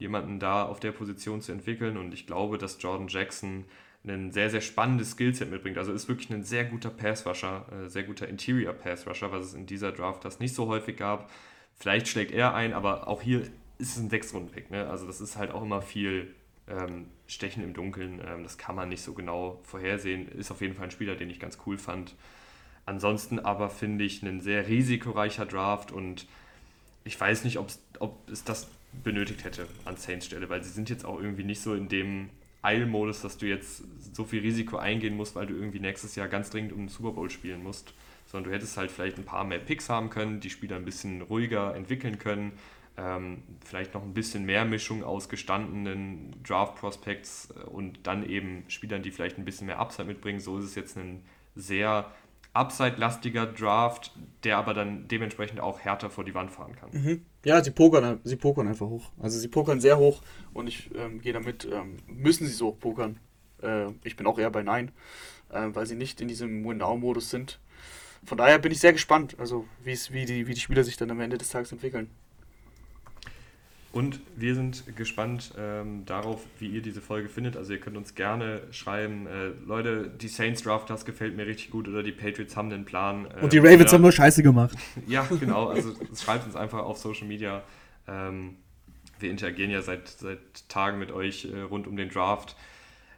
[0.00, 1.96] jemanden da auf der Position zu entwickeln.
[1.96, 3.66] Und ich glaube, dass Jordan Jackson
[4.04, 5.76] ein sehr, sehr spannendes Skillset mitbringt.
[5.76, 9.66] Also ist wirklich ein sehr guter Passrusher, äh, sehr guter Interior Passrusher, was es in
[9.66, 11.30] dieser Draft das nicht so häufig gab.
[11.76, 13.42] Vielleicht schlägt er ein, aber auch hier
[13.78, 14.70] ist es ein Sechs-Runden-Pick.
[14.70, 14.88] Ne?
[14.88, 16.34] Also das ist halt auch immer viel
[16.66, 18.22] ähm, Stechen im Dunkeln.
[18.26, 20.28] Ähm, das kann man nicht so genau vorhersehen.
[20.28, 22.14] Ist auf jeden Fall ein Spieler, den ich ganz cool fand.
[22.86, 26.26] Ansonsten aber finde ich ein sehr risikoreicher Draft und
[27.04, 27.68] ich weiß nicht, ob
[28.30, 28.68] es das
[29.04, 32.30] benötigt hätte an Saints Stelle, weil sie sind jetzt auch irgendwie nicht so in dem
[32.62, 33.84] Eilmodus, dass du jetzt
[34.14, 37.12] so viel Risiko eingehen musst, weil du irgendwie nächstes Jahr ganz dringend um den Super
[37.12, 37.94] Bowl spielen musst,
[38.26, 41.22] sondern du hättest halt vielleicht ein paar mehr Picks haben können, die Spieler ein bisschen
[41.22, 42.52] ruhiger entwickeln können
[43.00, 49.02] ähm, vielleicht noch ein bisschen mehr Mischung aus gestandenen Draft-Prospects äh, und dann eben Spielern,
[49.02, 50.40] die vielleicht ein bisschen mehr Upside mitbringen.
[50.40, 51.22] So ist es jetzt ein
[51.54, 52.10] sehr
[52.52, 54.12] Upside-lastiger Draft,
[54.44, 56.90] der aber dann dementsprechend auch härter vor die Wand fahren kann.
[56.92, 57.24] Mhm.
[57.44, 59.10] Ja, sie pokern, sie pokern einfach hoch.
[59.20, 60.22] Also sie pokern sehr hoch
[60.52, 63.18] und ich ähm, gehe damit, ähm, müssen sie so hoch pokern.
[63.62, 64.90] Äh, ich bin auch eher bei Nein,
[65.50, 67.60] äh, weil sie nicht in diesem Win-Now-Modus sind.
[68.24, 69.94] Von daher bin ich sehr gespannt, also wie,
[70.26, 72.10] die, wie die Spieler sich dann am Ende des Tages entwickeln.
[73.92, 77.56] Und wir sind gespannt ähm, darauf, wie ihr diese Folge findet.
[77.56, 81.70] Also ihr könnt uns gerne schreiben, äh, Leute, die Saints Draft, das gefällt mir richtig
[81.70, 83.26] gut oder die Patriots haben den Plan.
[83.26, 84.76] Äh, Und die Ravens oder, haben nur Scheiße gemacht.
[85.08, 85.66] ja, genau.
[85.68, 87.64] Also schreibt uns einfach auf Social Media.
[88.06, 88.56] Ähm,
[89.18, 92.56] wir interagieren ja seit, seit Tagen mit euch äh, rund um den Draft.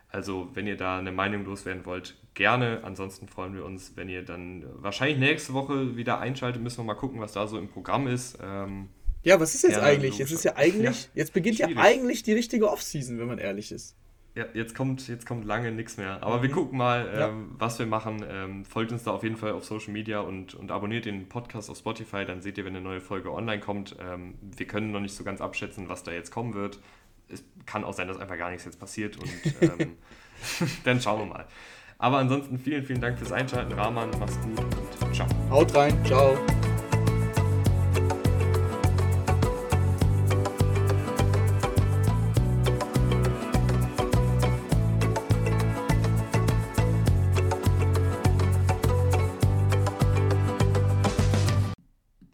[0.09, 2.81] Also wenn ihr da eine Meinung loswerden wollt, gerne.
[2.83, 6.63] Ansonsten freuen wir uns, wenn ihr dann wahrscheinlich nächste Woche wieder einschaltet.
[6.63, 8.39] Müssen wir mal gucken, was da so im Programm ist.
[8.43, 8.89] Ähm,
[9.23, 10.19] ja, was ist jetzt ja, eigentlich?
[10.19, 11.77] Jetzt ist ja eigentlich, ja, jetzt beginnt schwierig.
[11.77, 13.97] ja eigentlich die richtige Offseason, wenn man ehrlich ist.
[14.35, 16.23] Ja, jetzt kommt, jetzt kommt lange nichts mehr.
[16.23, 16.43] Aber mhm.
[16.43, 17.33] wir gucken mal, ähm, ja.
[17.59, 18.25] was wir machen.
[18.27, 21.69] Ähm, folgt uns da auf jeden Fall auf Social Media und, und abonniert den Podcast
[21.69, 22.25] auf Spotify.
[22.25, 23.95] Dann seht ihr, wenn eine neue Folge online kommt.
[24.01, 26.79] Ähm, wir können noch nicht so ganz abschätzen, was da jetzt kommen wird.
[27.29, 29.97] Es kann auch sein, dass einfach gar nichts jetzt passiert und ähm,
[30.85, 31.47] dann schauen wir mal.
[31.99, 33.73] Aber ansonsten vielen, vielen Dank fürs Einschalten.
[33.75, 35.29] Rahman, mach's gut und ciao.
[35.51, 36.37] Haut rein, ciao.